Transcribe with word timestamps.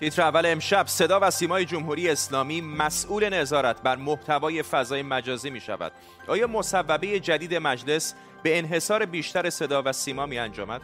تیتر 0.00 0.22
اول 0.22 0.46
امشب 0.46 0.86
صدا 0.86 1.18
و 1.22 1.30
سیمای 1.30 1.64
جمهوری 1.64 2.10
اسلامی 2.10 2.60
مسئول 2.60 3.28
نظارت 3.28 3.82
بر 3.82 3.96
محتوای 3.96 4.62
فضای 4.62 5.02
مجازی 5.02 5.50
می 5.50 5.60
شود 5.60 5.92
آیا 6.28 6.46
مصوبه 6.46 7.20
جدید 7.20 7.54
مجلس 7.54 8.14
به 8.42 8.58
انحصار 8.58 9.06
بیشتر 9.06 9.50
صدا 9.50 9.82
و 9.84 9.92
سیما 9.92 10.26
می 10.26 10.38
انجامد؟ 10.38 10.80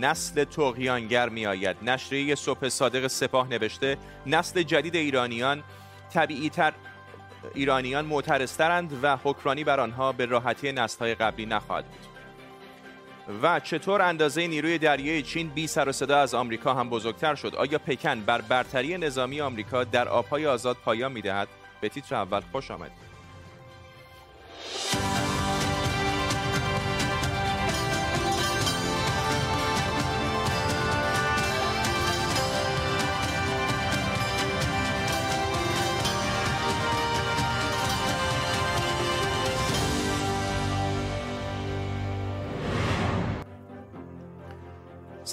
نسل 0.00 0.44
توغیانگر 0.44 1.28
می 1.28 1.46
آید 1.46 1.76
نشریه 1.82 2.34
صبح 2.34 2.68
صادق 2.68 3.06
سپاه 3.06 3.48
نوشته 3.48 3.98
نسل 4.26 4.62
جدید 4.62 4.96
ایرانیان 4.96 5.62
طبیعی 6.12 6.50
تر 6.50 6.72
ایرانیان 7.54 8.04
معترضترند 8.04 8.98
و 9.02 9.16
حکرانی 9.24 9.64
بر 9.64 9.80
آنها 9.80 10.12
به 10.12 10.26
راحتی 10.26 10.72
نسل‌های 10.72 11.14
قبلی 11.14 11.46
نخواهد 11.46 11.84
بود. 11.84 12.13
و 13.42 13.60
چطور 13.60 14.02
اندازه 14.02 14.46
نیروی 14.46 14.78
دریایی 14.78 15.22
چین 15.22 15.48
بی 15.48 15.66
سر 15.66 15.88
و 15.88 15.92
صدا 15.92 16.18
از 16.18 16.34
آمریکا 16.34 16.74
هم 16.74 16.90
بزرگتر 16.90 17.34
شد؟ 17.34 17.54
آیا 17.54 17.78
پکن 17.78 18.20
بر 18.20 18.40
برتری 18.40 18.98
نظامی 18.98 19.40
آمریکا 19.40 19.84
در 19.84 20.08
آبهای 20.08 20.46
آزاد 20.46 20.76
پایان 20.84 21.12
می‌دهد؟ 21.12 21.48
به 21.80 21.88
تیتر 21.88 22.14
اول 22.14 22.40
خوش 22.52 22.70
آمدید. 22.70 23.03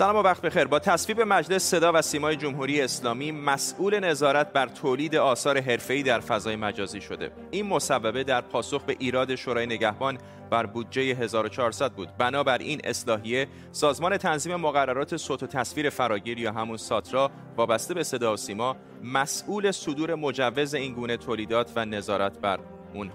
سلام 0.02 0.16
و 0.16 0.20
وقت 0.22 0.42
بخیر. 0.42 0.66
با 0.66 0.80
تصویب 0.80 1.22
مجلس 1.22 1.64
صدا 1.64 1.92
و 1.96 2.02
سیمای 2.02 2.36
جمهوری 2.36 2.82
اسلامی 2.82 3.32
مسئول 3.32 4.00
نظارت 4.00 4.54
بر 4.54 4.68
تولید 4.68 5.16
آثار 5.16 5.62
حرفه‌ای 5.62 6.04
در 6.04 6.20
فضای 6.20 6.56
مجازی 6.56 7.02
شده. 7.02 7.32
این 7.52 7.66
مصوبه 7.66 8.24
در 8.24 8.42
پاسخ 8.42 8.84
به 8.84 8.96
ایراد 9.00 9.36
شورای 9.36 9.66
نگهبان 9.66 10.18
بر 10.50 10.66
بودجه 10.66 11.02
1400 11.02 11.92
بود. 11.92 12.10
بنابراین 12.18 12.82
اصلاحیه 12.84 13.48
سازمان 13.72 14.18
تنظیم 14.18 14.56
مقررات 14.56 15.18
صوت 15.18 15.44
و 15.44 15.48
تصویر 15.48 15.90
فراگیر 15.90 16.40
یا 16.40 16.52
همون 16.52 16.78
ساترا 16.78 17.32
وابسته 17.58 17.94
به 17.94 18.04
صدا 18.04 18.34
و 18.34 18.38
سیما 18.38 18.76
مسئول 19.04 19.72
صدور 19.72 20.16
مجوز 20.16 20.74
این 20.74 20.94
گونه 20.94 21.18
تولیدات 21.18 21.72
و 21.76 21.86
نظارت 21.86 22.40
بر 22.40 22.60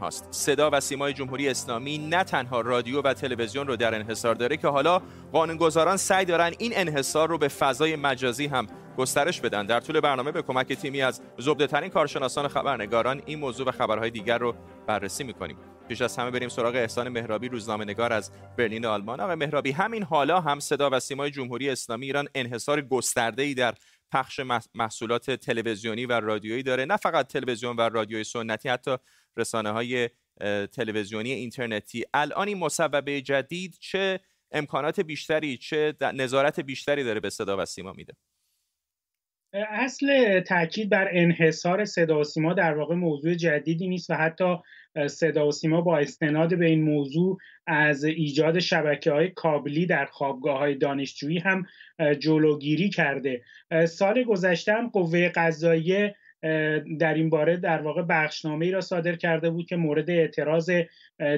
هاست 0.01 0.29
صدا 0.31 0.71
و 0.73 0.81
سیمای 0.81 1.13
جمهوری 1.13 1.49
اسلامی 1.49 1.99
نه 1.99 2.25
تنها 2.25 2.61
رادیو 2.61 3.03
و 3.03 3.15
تلویزیون 3.15 3.67
رو 3.67 3.77
در 3.77 3.95
انحصار 3.95 4.35
داره 4.35 4.57
که 4.57 4.69
حالا 4.69 5.03
قانونگذاران 5.33 5.97
سعی 5.97 6.25
دارن 6.25 6.53
این 6.59 6.73
انحصار 6.75 7.29
رو 7.29 7.39
به 7.39 7.49
فضای 7.49 7.97
مجازی 7.97 8.47
هم 8.47 8.67
گسترش 8.97 9.41
بدن. 9.41 9.67
در 9.67 9.81
طول 9.81 10.01
برنامه 10.01 10.33
به 10.33 10.43
کمک 10.43 10.73
تیمی 10.73 11.03
از 11.03 11.21
زبده 11.39 11.67
ترین 11.67 11.91
کارشناسان 11.91 12.49
خبرنگاران 12.49 13.23
این 13.27 13.39
موضوع 13.39 13.67
و 13.67 13.71
خبرهای 13.71 14.11
دیگر 14.11 14.39
رو 14.39 14.55
بررسی 14.87 15.25
می‌کنیم. 15.25 15.57
پیش 15.89 16.03
از 16.03 16.17
همه 16.17 16.31
بریم 16.31 16.49
سراغ 16.49 16.75
احسان 16.75 17.09
مهرابی 17.09 17.49
روزنامه 17.49 17.85
نگار 17.85 18.13
از 18.13 18.31
برلین 18.59 18.87
آلمان. 18.87 19.21
آقای 19.21 19.35
مهرابی 19.35 19.71
همین 19.71 20.03
حالا 20.03 20.41
هم 20.41 20.61
صدا 20.61 20.91
و 20.93 21.01
سیمای 21.01 21.31
جمهوری 21.31 21.71
اسلامی 21.71 22.07
ایران 22.07 22.29
انحصار 22.35 22.81
گسترده 22.81 23.43
ای 23.43 23.55
در 23.55 23.75
پخش 24.13 24.41
محصولات 24.75 25.31
تلویزیونی 25.31 26.07
و 26.07 26.13
رادیویی 26.13 26.63
داره. 26.63 26.85
نه 26.85 26.97
فقط 26.97 27.27
تلویزیون 27.27 27.77
و 27.77 27.81
رادیوی 27.81 28.25
سنتی 28.25 28.69
حتی 28.69 28.97
رسانه 29.37 29.71
های 29.71 30.11
تلویزیونی 30.73 31.33
اینترنتی. 31.33 32.05
الان 32.15 32.49
این 32.49 32.59
مصوبه 32.59 33.21
جدید 33.21 33.77
چه 33.81 34.21
امکانات 34.53 35.01
بیشتری 35.01 35.57
چه 35.57 35.95
نظارت 36.01 36.61
بیشتری 36.61 37.05
داره 37.05 37.21
به 37.21 37.31
صدا 37.31 37.57
و 37.57 37.65
سیما 37.65 37.93
میده؟ 37.93 38.13
اصل 39.53 40.41
تاکید 40.41 40.91
بر 40.91 41.09
انحصار 41.13 41.85
صدا 41.85 42.21
و 42.21 42.25
سیما 42.25 42.53
در 42.53 42.79
واقع 42.79 42.95
موضوع 42.95 43.35
جدیدی 43.35 43.89
نیست 43.89 44.11
و 44.11 44.15
حتی 44.15 44.57
صدا 45.07 45.49
و 45.49 45.53
سیما 45.53 45.81
با 45.81 45.99
استناد 45.99 46.59
به 46.59 46.67
این 46.67 46.83
موضوع 46.83 47.39
از 47.67 48.05
ایجاد 48.05 48.59
شبکه 48.59 49.13
های 49.13 49.31
کابلی 49.31 49.87
در 49.87 50.07
خوابگاه 50.07 50.59
های 50.59 50.75
دانشجویی 50.75 51.39
هم 51.39 51.67
جلوگیری 52.19 52.91
کرده. 52.91 53.43
سال 53.89 54.25
گذشته 54.25 54.73
هم 54.73 54.89
قوه 54.89 55.29
قضاییه 55.29 56.17
در 56.99 57.15
این 57.15 57.31
باره 57.31 57.57
در 57.57 57.83
واقع 57.83 58.03
بخشنامه 58.03 58.67
ای 58.67 58.73
را 58.73 58.81
صادر 58.81 59.17
کرده 59.17 59.51
بود 59.51 59.67
که 59.67 59.77
مورد 59.77 60.11
اعتراض 60.11 60.71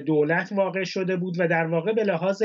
دولت 0.07 0.53
واقع 0.53 0.85
شده 0.85 1.17
بود 1.17 1.35
و 1.39 1.49
در 1.49 1.67
واقع 1.67 1.93
به 1.93 2.05
لحاظ 2.05 2.43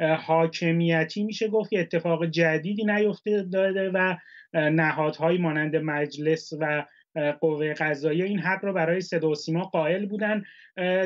حاکمیتی 0.00 1.24
میشه 1.24 1.48
گفت 1.48 1.70
که 1.70 1.80
اتفاق 1.80 2.26
جدیدی 2.26 2.84
نیفتاده 2.84 3.90
و 3.94 4.16
نهادهایی 4.54 5.38
مانند 5.38 5.76
مجلس 5.76 6.52
و 6.60 6.84
قوه 7.40 7.74
قضایی 7.74 8.22
این 8.22 8.38
حق 8.38 8.64
رو 8.64 8.72
برای 8.72 9.00
صدا 9.00 9.30
و 9.30 9.34
سیما 9.34 9.64
قائل 9.64 10.06
بودن 10.06 10.42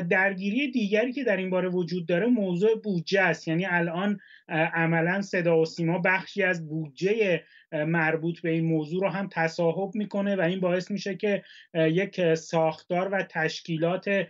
درگیری 0.09 0.71
دیگری 0.71 1.13
که 1.13 1.23
در 1.23 1.37
این 1.37 1.49
باره 1.49 1.69
وجود 1.69 2.07
داره 2.07 2.27
موضوع 2.27 2.81
بودجه 2.83 3.21
است. 3.21 3.47
یعنی 3.47 3.65
الان 3.65 4.19
عملا 4.49 5.21
صدا 5.21 5.59
و 5.59 5.65
سیما 5.65 5.99
بخشی 5.99 6.43
از 6.43 6.67
بودجه 6.67 7.43
مربوط 7.71 8.41
به 8.41 8.49
این 8.49 8.65
موضوع 8.65 9.01
رو 9.01 9.09
هم 9.09 9.29
تصاحب 9.31 9.95
می‌کنه 9.95 10.35
و 10.35 10.41
این 10.41 10.59
باعث 10.59 10.91
میشه 10.91 11.15
که 11.15 11.43
یک 11.73 12.35
ساختار 12.35 13.09
و 13.09 13.23
تشکیلات 13.23 14.27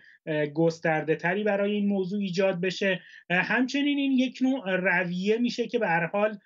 گسترده 0.54 1.16
تری 1.16 1.44
برای 1.44 1.72
این 1.72 1.88
موضوع 1.88 2.20
ایجاد 2.20 2.62
بشه. 2.62 3.02
همچنین 3.30 3.98
این 3.98 4.12
یک 4.12 4.40
نوع 4.42 4.76
رویه 4.76 5.38
میشه 5.38 5.68
که 5.68 5.80
به 5.80 5.88
هر 5.88 6.06
حال 6.06 6.38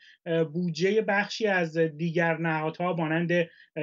بودجه 0.53 1.01
بخشی 1.01 1.47
از 1.47 1.77
دیگر 1.77 2.37
نهادها 2.37 2.93
مانند 2.93 3.31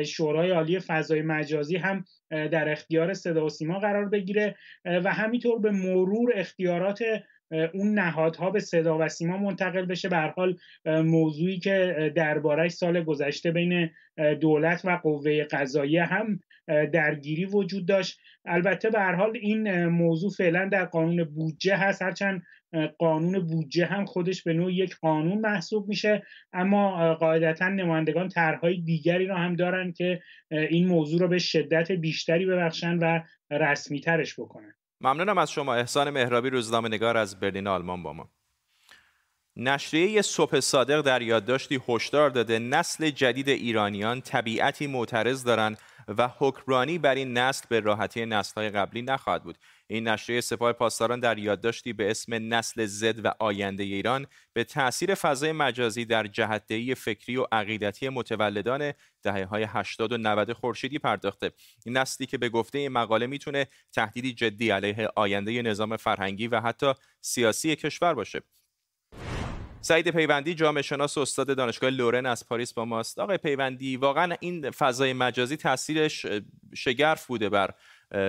شورای 0.07 0.51
عالی 0.51 0.81
فضای 0.81 1.23
مجازی 1.23 1.77
هم 1.77 2.05
در 2.31 2.73
اختیار 2.73 3.15
صدا 3.15 3.47
و 3.47 3.49
سیما 3.49 3.79
قرار 3.79 4.09
بگیره. 4.09 4.57
و 4.85 5.13
همینطور 5.13 5.59
به 5.59 5.71
مرور 5.71 6.33
اختیارات 6.35 7.03
اون 7.75 7.95
نهادها 7.95 8.51
به 8.51 8.61
صدا 8.61 8.99
و 8.99 9.09
سیما 9.09 9.39
منتقل 9.39 9.85
بشه. 9.85 10.09
به 10.09 10.17
حال 10.17 10.57
موضوعی 10.87 11.59
که 11.59 12.13
دربارهش 12.17 12.73
سال 12.73 13.03
گذشته 13.05 13.51
بین 13.51 13.91
دولت 14.41 14.85
و 14.85 15.01
قوه 15.03 15.45
قضاییه 15.45 16.05
هم 16.05 16.41
درگیری 16.93 17.45
وجود 17.45 17.87
داشت. 17.87 18.21
البته 18.45 18.91
به 18.91 19.03
حال 19.03 19.37
این 19.41 19.87
موضوع 19.87 20.31
فعلا 20.31 20.69
در 20.69 20.85
قانون 20.85 21.25
بودجه 21.25 21.77
هست. 21.77 22.03
هرچند 22.03 22.43
قانون 22.99 23.47
بودجه 23.47 23.87
هم 23.87 24.05
خودش 24.05 24.43
به 24.43 24.53
نوع 24.53 24.73
یک 24.73 24.97
قانون 24.97 25.39
محسوب 25.39 25.89
میشه. 25.89 26.23
اما 26.53 27.15
قاعدتا 27.15 27.69
نمایندگان 27.69 28.29
طرحهای 28.29 28.81
دیگری 28.81 29.27
را 29.27 29.37
هم 29.37 29.57
دارن 29.57 29.93
که 29.93 30.21
این 30.51 30.87
موضوع 30.87 31.21
رو 31.21 31.29
به 31.29 31.39
شدت 31.39 31.93
بیشتری 31.93 32.47
ببخشن 32.47 32.99
و 32.99 33.21
رسمی 33.51 34.01
ترش 34.01 34.41
بکنن. 34.41 34.75
ممنونم 35.01 35.39
از 35.39 35.51
شما. 35.51 35.75
احسان 35.75 36.11
مهرابی 36.11 36.51
روزنامه 36.51 36.89
نگار 36.89 37.17
از 37.17 37.41
برلین 37.41 37.67
آلمان 37.67 38.03
با 38.03 38.13
ما. 38.13 38.31
نشریه 39.57 40.23
صبح 40.23 40.61
صادق 40.61 41.01
در 41.01 41.23
یادداشتی 41.23 41.81
هشدار 41.89 42.31
داده. 42.31 42.59
نسل 42.59 43.11
جدید 43.11 43.49
ایرانیان 43.49 44.21
طبیعتی 44.21 44.87
معترض 44.87 45.45
دارند 45.45 45.79
و 46.09 46.31
حکمرانی 46.39 46.99
بر 46.99 47.15
این 47.15 47.39
نسل 47.39 47.67
به 47.69 47.81
راحتی 47.81 48.27
نسل‌های 48.27 48.71
قبلی 48.71 49.03
نخواهد 49.03 49.45
بود. 49.45 49.59
این 49.91 50.09
نشریه 50.09 50.41
سپاه 50.41 50.73
پاسداران 50.73 51.21
در 51.21 51.39
یادداشتی 51.39 51.93
به 51.93 52.11
اسم 52.11 52.55
نسل 52.55 52.87
زد 52.87 53.27
و 53.27 53.35
آینده 53.39 53.83
ایران 53.83 54.27
به 54.53 54.65
تاثیر 54.65 55.15
فضای 55.15 55.53
مجازی 55.53 56.05
در 56.05 56.27
جهتدهی 56.27 56.95
فکری 56.95 57.37
و 57.37 57.47
عقیدتی 57.53 58.09
متولدان 58.09 58.93
دهه 59.23 59.45
های 59.45 59.67
80 59.69 60.13
و 60.13 60.17
90 60.17 60.53
خورشیدی 60.53 60.99
پرداخته. 60.99 61.53
این 61.87 61.97
نسلی 61.97 62.27
که 62.27 62.39
به 62.39 62.49
گفته 62.49 62.79
این 62.79 62.93
مقاله 62.93 63.27
می‌تونه 63.27 63.67
تهدیدی 63.93 64.33
جدی 64.33 64.71
علیه 64.71 65.09
آینده 65.17 65.63
نظام 65.63 65.97
فرهنگی 65.97 66.49
و 66.49 66.61
حتی 66.61 66.93
سیاسی 67.21 67.77
کشور 67.77 68.15
باشه. 68.15 68.43
سعید 69.83 70.09
پیوندی 70.09 70.55
جامعه 70.55 70.83
شناس 70.83 71.19
استاد 71.19 71.57
دانشگاه 71.57 71.91
لورن 71.91 72.27
از 72.27 72.47
پاریس 72.47 72.73
با 72.73 72.85
ماست. 72.85 73.19
آقای 73.19 73.37
پیوندی 73.37 73.97
واقعا 73.97 74.37
این 74.41 74.71
فضای 74.71 75.13
مجازی 75.13 75.57
تاثیرش 75.57 76.27
شگرف 76.75 77.27
بوده 77.27 77.49
بر 77.49 77.75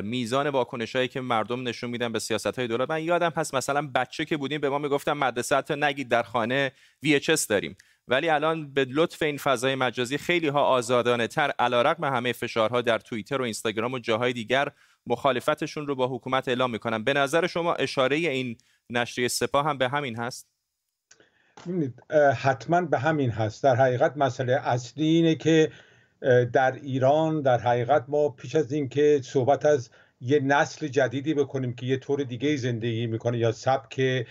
میزان 0.04 0.50
واکنش 0.50 0.95
هایی 0.95 1.07
که 1.07 1.22
مردم 1.22 1.68
نشون 1.68 1.89
میدن 1.89 2.12
به 2.12 2.19
سیاست 2.19 2.60
های 2.60 2.68
دولت. 2.68 2.89
من 2.89 3.04
یادم 3.04 3.33
هست 3.36 3.56
مثلا 3.56 3.88
بچه 3.95 4.25
که 4.25 4.38
بودیم 4.38 4.62
به 4.62 4.69
ما 4.69 4.78
می‌گفتن 4.78 5.13
مدرسه 5.13 5.56
حتی 5.56 5.75
نگید 5.75 6.10
در 6.10 6.24
خانه 6.24 6.72
VHS 7.06 7.45
داریم. 7.45 7.75
ولی 8.07 8.30
الان 8.30 8.74
به 8.74 8.86
لطف 8.89 9.22
این 9.24 9.38
فضای 9.38 9.75
مجازی 9.75 10.18
خیلی 10.18 10.48
ها 10.48 10.63
آزادانه 10.63 11.28
تر 11.28 11.51
علیرغم 11.60 12.04
همه 12.04 12.33
فشارها 12.33 12.81
در 12.81 13.00
توییتر 13.00 13.42
و 13.42 13.44
اینستاگرام 13.44 13.94
و 13.94 14.00
جاهای 14.00 14.33
دیگر 14.33 14.68
مخالفتشون 15.07 15.88
رو 15.88 15.95
با 15.95 16.07
حکومت 16.07 16.48
اعلام 16.48 16.72
می‌کنن 16.72 17.04
به 17.04 17.13
نظر 17.13 17.48
شما 17.48 17.74
اشاره 17.74 18.16
این 18.16 18.57
نشریه 18.89 19.27
سپاه 19.27 19.66
هم 19.66 19.77
به 19.77 19.89
همین 19.89 20.16
هست؟ 20.16 20.48
حتما 22.38 22.81
به 22.81 23.00
همین 23.00 23.30
هست. 23.30 23.63
در 23.63 23.75
حقیقت 23.75 24.18
مسئله 24.18 24.54
اصلی 24.54 25.06
اینه 25.06 25.36
که 25.36 25.72
در 26.54 26.72
ایران 26.72 27.42
در 27.42 27.58
حقیقت 27.58 28.06
ما 28.08 28.30
پیش 28.30 28.56
از 28.56 28.72
اینکه 28.72 29.22
صحبت 29.24 29.66
از 29.66 29.90
یه 30.22 30.40
نسل 30.40 30.88
جدیدی 30.88 31.34
بکنیم 31.34 31.74
که 31.74 31.86
یه 31.86 31.98
طور 31.98 32.24
دیگه 32.24 32.56
زندگی 32.56 33.08
می‌کنه 33.08 33.38
یا 33.38 33.52
سبک 33.52 34.26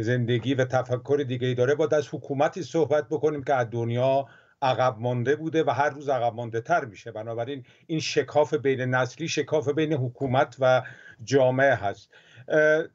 زندگی 0.00 0.54
و 0.54 0.64
تفکر 0.64 1.24
دیگه 1.28 1.54
داره 1.54 1.74
باید 1.74 1.94
از 1.94 2.08
حکومتی 2.12 2.62
صحبت 2.62 3.08
بکنیم 3.08 3.42
که 3.42 3.54
از 3.54 3.66
دنیا 3.70 4.26
عقب 4.62 4.96
مانده 4.98 5.36
بوده 5.36 5.64
و 5.64 5.70
هر 5.70 5.90
روز 5.90 6.08
عقب 6.08 6.34
مانده 6.34 6.60
تر 6.60 6.84
میشه. 6.84 7.12
بنابراین 7.12 7.64
این 7.86 8.00
شکاف 8.00 8.54
بین 8.54 8.80
نسلی 8.80 9.28
شکاف 9.28 9.68
بین 9.68 9.92
حکومت 9.92 10.56
و 10.60 10.82
جامعه 11.24 11.74
هست. 11.74 12.10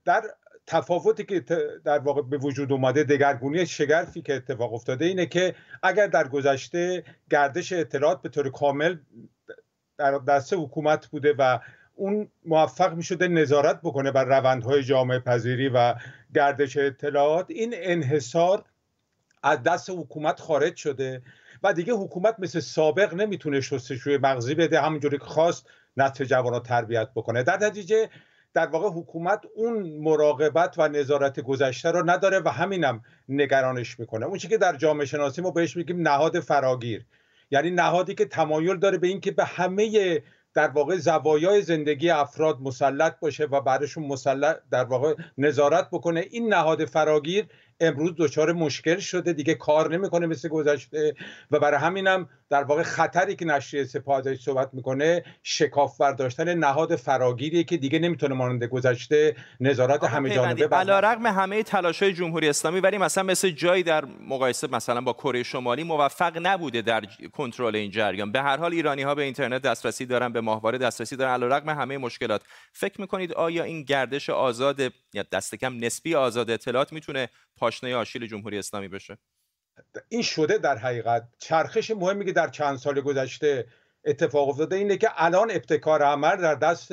در 0.06 0.22
تفاوتی 0.68 1.24
که 1.24 1.40
در 1.86 2.00
واقع 2.00 2.22
به 2.22 2.38
وجود 2.38 2.72
اومده 2.72 3.04
دگرگونی 3.04 3.66
شگرفی 3.66 4.22
که 4.22 4.36
اتفاق 4.36 4.74
افتاده 4.74 5.06
اینه 5.06 5.26
که 5.26 5.56
اگر 5.84 6.08
در 6.08 6.28
گذشته 6.28 7.04
گردش 7.30 7.74
اطلاعات 7.74 8.22
به 8.22 8.30
طور 8.30 8.50
کامل 8.50 8.98
در 9.98 10.18
دست 10.18 10.54
حکومت 10.54 11.08
بوده 11.08 11.34
و 11.38 11.60
اون 11.96 12.32
موفق 12.46 12.94
می 12.94 13.04
شده 13.04 13.28
نظارت 13.28 13.80
بکنه 13.82 14.12
بر 14.12 14.26
روندهای 14.26 14.84
جامعه 14.84 15.20
پذیری 15.20 15.70
و 15.70 15.96
گردش 16.36 16.78
اطلاعات 16.78 17.46
این 17.50 17.74
انحصار 17.78 18.66
از 19.44 19.64
دست 19.64 19.90
حکومت 19.90 20.40
خارج 20.40 20.76
شده 20.76 21.22
و 21.64 21.74
دیگه 21.74 21.94
حکومت 21.94 22.36
مثل 22.40 22.60
سابق 22.60 23.14
نمی‌تونه 23.14 23.62
شستشوی 23.62 24.18
مغزی 24.18 24.56
بده 24.56 24.82
همونجوری 24.82 25.18
که 25.18 25.26
خواست 25.26 25.68
نسل 25.98 26.26
جوان 26.26 26.64
تربیت 26.64 27.10
بکنه. 27.16 27.44
در 27.44 27.58
نتیجه 27.58 28.10
در 28.54 28.68
واقع 28.68 28.90
حکومت 28.90 29.42
اون 29.56 29.84
مراقبت 30.00 30.76
و 30.78 30.88
نظارت 30.88 31.40
گذشته 31.40 31.92
رو 31.92 32.10
نداره 32.10 32.40
و 32.40 32.50
همینم 32.50 33.02
نگرانش 33.30 34.00
می‌کنه. 34.00 34.26
اون 34.26 34.38
که 34.38 34.58
در 34.58 34.76
جامعه 34.76 35.06
شناسی 35.06 35.42
ما 35.42 35.52
بهش 35.52 35.78
میگیم 35.78 36.08
نهاد 36.08 36.40
فراگیر. 36.40 37.06
یعنی 37.52 37.72
نهادی 37.72 38.16
که 38.16 38.26
تمایل 38.26 38.78
داره 38.78 38.98
به 38.98 39.08
اینکه 39.08 39.32
به 39.32 39.46
همه 39.46 40.22
در 40.54 40.68
واقع 40.68 40.96
زوایای 40.96 41.62
زندگی 41.62 42.10
افراد 42.10 42.62
مسلط 42.62 43.20
باشه 43.20 43.46
و 43.46 43.62
بعدشون 43.62 44.06
مسلط 44.06 44.58
در 44.72 44.84
واقع 44.84 45.16
نظارت 45.38 45.88
بکنه. 45.92 46.26
این 46.32 46.54
نهاد 46.54 46.86
فراگیر 46.86 47.46
امروز 47.80 48.14
دچار 48.18 48.54
مشکل 48.54 49.00
شده 49.00 49.34
دیگه 49.34 49.56
کار 49.56 49.94
نمی‌کنه 49.94 50.28
مثل 50.28 50.50
گذشته. 50.50 51.16
و 51.52 51.60
برای 51.60 51.80
همینم 51.80 52.30
در 52.50 52.64
واقع 52.64 52.84
خطری 52.84 53.36
که 53.36 53.46
نشریه 53.46 53.84
سپاه 53.84 54.36
صحبت 54.36 54.70
می‌کنه 54.74 55.24
شکاف 55.44 55.98
برداشتن 55.98 56.54
نهاد 56.54 56.96
فراگیری 56.96 57.64
که 57.64 57.78
دیگه 57.78 58.00
نمی‌تونه 58.00 58.36
مانند 58.36 58.64
گذشته 58.64 59.36
نظارت 59.60 60.04
همه 60.04 60.30
جانبه 60.30 60.76
علی 60.76 60.92
رغم 60.92 61.26
همه 61.26 61.64
تلاش 61.64 62.04
های 62.04 62.14
جمهوری 62.14 62.50
اسلامی 62.50 62.80
ولی 62.80 62.98
مثلا 62.98 63.24
مثل 63.24 63.50
جایی 63.50 63.84
در 63.84 64.06
مقایسه 64.06 64.68
مثلا 64.72 65.02
با 65.02 65.14
کره 65.14 65.44
شمالی 65.44 65.84
موفق 65.84 66.40
نبوده 66.42 66.82
در 66.82 67.02
کنترل 67.34 67.76
این 67.76 67.92
جریان. 67.92 68.32
به 68.32 68.42
هر 68.42 68.58
حال 68.58 68.74
ایرانی 68.74 69.02
ها 69.02 69.16
به 69.16 69.24
اینترنت 69.24 69.62
دسترسی 69.62 70.06
دارن 70.06 70.34
به 70.34 70.42
ماهواره 70.42 70.78
دسترسی 70.78 71.16
دارن 71.16 71.34
علی 71.34 71.46
رغم 71.46 71.70
همه 71.70 71.98
مشکلات. 71.98 72.42
فکر 72.74 73.02
می‌کنید 73.02 73.34
آیا 73.34 73.64
این 73.64 73.84
گردش 73.84 74.30
آزاد 74.30 74.82
یا 75.14 75.24
دست 75.32 75.56
کم 75.56 75.86
نسبی 75.86 76.16
آزاد 76.16 76.50
اطلاعات 76.50 76.94
می‌تونه 76.94 77.30
پاشنه 77.56 77.96
آشیل 77.96 78.28
جمهوری 78.28 78.58
اسلامی 78.58 78.88
بشه؟ 78.88 79.18
این 80.10 80.22
شده 80.22 80.58
در 80.58 80.78
حقیقت. 80.78 81.28
چرخش 81.40 81.92
مهمی 81.92 82.26
که 82.26 82.32
در 82.32 82.50
چند 82.50 82.78
سال 82.78 83.02
گذشته 83.02 83.68
اتفاق 84.06 84.50
افتاده 84.50 84.76
اینه 84.76 84.98
که 84.98 85.10
الان 85.16 85.52
ابتکار 85.52 86.04
عمل 86.04 86.36
در 86.36 86.56
دست 86.56 86.92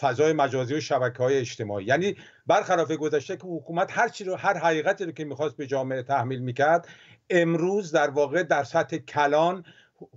فضای 0.00 0.32
مجازی 0.32 0.74
و 0.74 0.80
شبکه 0.80 1.18
های 1.18 1.38
اجتماعی. 1.38 1.84
یعنی 1.84 2.16
برخلاف 2.46 2.92
گذشته 2.92 3.36
که 3.36 3.42
حکومت 3.46 3.98
هر 3.98 4.08
چی 4.08 4.24
رو 4.24 4.36
هر 4.36 4.58
حقیقتی 4.58 5.04
رو 5.04 5.12
که 5.12 5.24
می‌خواست 5.24 5.56
به 5.56 5.66
جامعه 5.66 6.02
تحمیل 6.02 6.38
می‌کرد 6.38 6.88
امروز 7.30 7.92
در 7.92 8.10
واقع 8.10 8.42
در 8.42 8.64
سطح 8.64 8.96
کلان 8.96 9.64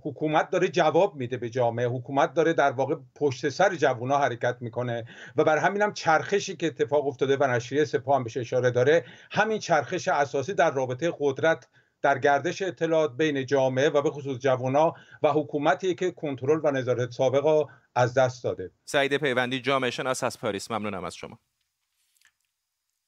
حکومت 0.02 0.50
داره 0.50 0.68
جواب 0.68 1.14
میده 1.14 1.36
به 1.36 1.50
جامعه. 1.50 1.86
حکومت 1.86 2.34
داره 2.34 2.52
در 2.52 2.70
واقع 2.70 2.94
پشت 3.14 3.48
سر 3.48 3.74
جوونا 3.74 4.18
حرکت 4.18 4.56
می‌کنه 4.60 5.04
و 5.36 5.44
بر 5.44 5.58
همینم 5.58 5.92
چرخشی 5.92 6.56
که 6.56 6.66
اتفاق 6.66 7.06
افتاده 7.06 7.36
و 7.36 7.46
نشریه 7.46 7.84
سپاه 7.84 8.16
هم 8.16 8.24
بهش 8.24 8.36
اشاره 8.36 8.70
داره 8.70 9.04
همین 9.30 9.58
چرخش 9.58 10.08
اساسی 10.08 10.54
در 10.54 10.70
رابطه 10.70 11.12
قدرت 11.18 11.68
در 12.02 12.18
گردش 12.18 12.62
اطلاعات 12.62 13.16
بین 13.16 13.46
جامعه 13.46 13.88
و 13.88 14.02
به 14.02 14.10
خصوص 14.10 14.38
جوانا 14.38 14.94
و 15.22 15.32
حکومتی 15.32 15.94
که 15.94 16.10
کنترل 16.10 16.60
و 16.64 16.70
نظارت 16.70 17.10
سابقا 17.10 17.66
از 17.94 18.14
دست 18.14 18.44
داده. 18.44 18.70
سعید 18.84 19.16
پیوندی 19.16 19.60
جامعه 19.60 19.90
شناس 19.90 20.24
از 20.24 20.40
پاریس. 20.40 20.70
ممنونم 20.70 21.04
از 21.04 21.16
شما. 21.16 21.38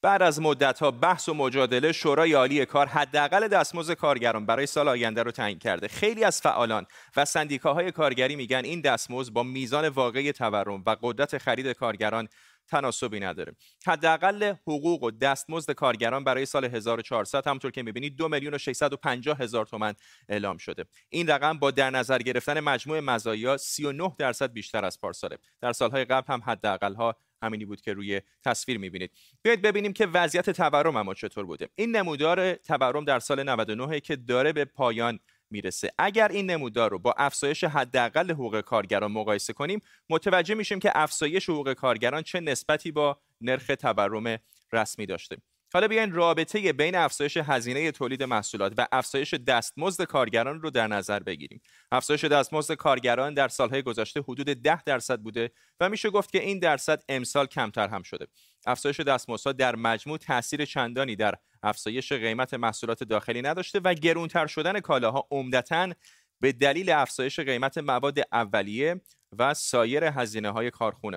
بعد 0.02 0.22
از 0.22 0.40
ها 0.80 0.90
بحث 0.90 1.28
و 1.28 1.34
مجادله 1.34 1.92
شورای 1.92 2.32
عالی 2.32 2.66
کار 2.66 2.86
حداقل 2.86 3.48
دستمزد 3.48 3.94
کارگران 3.94 4.46
برای 4.46 4.66
سال 4.66 4.88
آینده 4.88 5.22
رو 5.22 5.30
تعیین 5.30 5.58
کرده. 5.58 5.88
خیلی 5.88 6.24
از 6.24 6.40
فعالان 6.40 6.86
و 7.16 7.24
سندیکاهای 7.24 7.92
کارگری 7.92 8.36
میگن 8.36 8.64
این 8.64 8.80
دستمزد 8.80 9.32
با 9.32 9.42
میزان 9.42 9.88
واقعی 9.88 10.32
تورم 10.32 10.82
و 10.86 10.96
قدرت 11.02 11.38
خرید 11.38 11.66
کارگران 11.66 12.28
تناسبی 12.68 13.20
نداره. 13.20 13.56
حداقل 13.86 14.54
حقوق 14.62 15.02
و 15.02 15.10
دستمزد 15.10 15.72
کارگران 15.72 16.24
برای 16.24 16.46
سال 16.46 16.64
1400 16.64 17.46
همونطور 17.46 17.70
که 17.70 17.82
می‌بینید 17.82 18.16
دو 18.16 18.28
میلیون 18.28 18.54
و 18.54 18.58
650 18.58 19.38
هزار 19.38 19.66
تومن 19.66 19.94
اعلام 20.28 20.56
شده. 20.56 20.84
این 21.08 21.30
رقم 21.30 21.58
با 21.58 21.70
در 21.70 21.90
نظر 21.90 22.18
گرفتن 22.18 22.60
مجموع 22.60 23.00
مزایا 23.00 23.56
39 23.56 24.14
درصد 24.18 24.52
بیشتر 24.52 24.84
از 24.84 25.00
پارساله. 25.00 25.38
در 25.60 25.72
سالهای 25.72 26.04
قبل 26.04 26.32
هم 26.32 26.42
حداقل 26.46 26.94
ها 26.94 27.16
همینی 27.43 27.64
بود 27.64 27.81
که 27.81 27.93
روی 27.93 28.20
تصویر 28.44 28.79
می‌بینید. 28.79 29.11
بیاید 29.43 29.62
ببینیم 29.62 29.93
که 29.93 30.06
وضعیت 30.06 30.50
تورم 30.50 30.96
اما 30.96 31.14
چطور 31.14 31.44
بوده. 31.44 31.69
این 31.75 31.96
نمودار 31.96 32.55
تورم 32.55 33.05
در 33.05 33.19
سال 33.19 33.43
99 33.43 34.00
که 34.00 34.17
داره 34.17 34.52
به 34.52 34.64
پایان 34.64 35.19
می‌رسه. 35.50 35.93
اگر 35.99 36.29
این 36.29 36.50
نمودار 36.50 36.90
رو 36.90 36.99
با 36.99 37.14
افزایش 37.19 37.64
حداقل 37.64 38.31
حقوق 38.31 38.61
کارگران 38.61 39.12
مقایسه 39.12 39.52
کنیم 39.52 39.81
متوجه 40.11 40.55
میشیم 40.55 40.79
که 40.79 40.93
افزایش 40.94 41.49
حقوق 41.49 41.73
کارگران 41.73 42.23
چه 42.23 42.40
نسبتی 42.40 42.93
با 42.93 43.20
نرخ 43.41 43.67
تورم 43.67 44.38
رسمی 44.73 45.06
داشته. 45.06 45.37
حالا 45.73 45.88
بیاین 45.88 46.12
رابطه 46.12 46.73
بین 46.73 46.94
افزایش 46.94 47.37
هزینه 47.37 47.93
تولید 47.93 48.23
محصولات 48.23 48.73
و 48.79 48.87
افزایش 48.93 49.35
دستمزد 49.35 50.05
کارگران 50.05 50.62
رو 50.62 50.70
در 50.70 50.87
نظر 50.87 51.20
بگیریم. 51.20 51.61
افزایش 51.93 52.25
دستمزد 52.25 52.75
کارگران 52.75 53.35
در 53.35 53.49
سالهای 53.49 53.82
گذشته 53.82 54.20
حدود 54.20 54.47
10 54.47 54.82
درصد 54.82 55.20
بوده 55.20 55.50
و 55.81 55.88
میشه 55.88 56.11
گفت 56.11 56.32
که 56.32 56.43
این 56.43 56.59
درصد 56.59 57.03
امسال 57.09 57.47
کمتر 57.47 57.88
هم 57.88 58.03
شده. 58.03 58.26
افزایش 58.67 59.00
دستمزدها 59.00 59.53
در 59.53 59.76
مجموع 59.76 60.19
تاثیر 60.19 60.65
چندانی 60.65 61.17
در 61.17 61.35
افزایش 61.62 62.12
قیمت 62.12 62.55
محصولات 62.55 63.05
داخلی 63.05 63.43
نداشته 63.43 63.81
و 63.85 63.94
گرونتر 63.94 64.47
شدن 64.47 64.81
کالاها 64.81 65.29
عمدتا 65.31 65.93
به 66.41 66.53
دلیل 66.53 66.91
افزایش 66.91 67.41
قیمت 67.41 67.79
مواد 67.79 68.19
اولیه 68.32 69.00
و 69.38 69.55
سایر 69.55 70.05
هزینه 70.05 70.50
های 70.50 70.70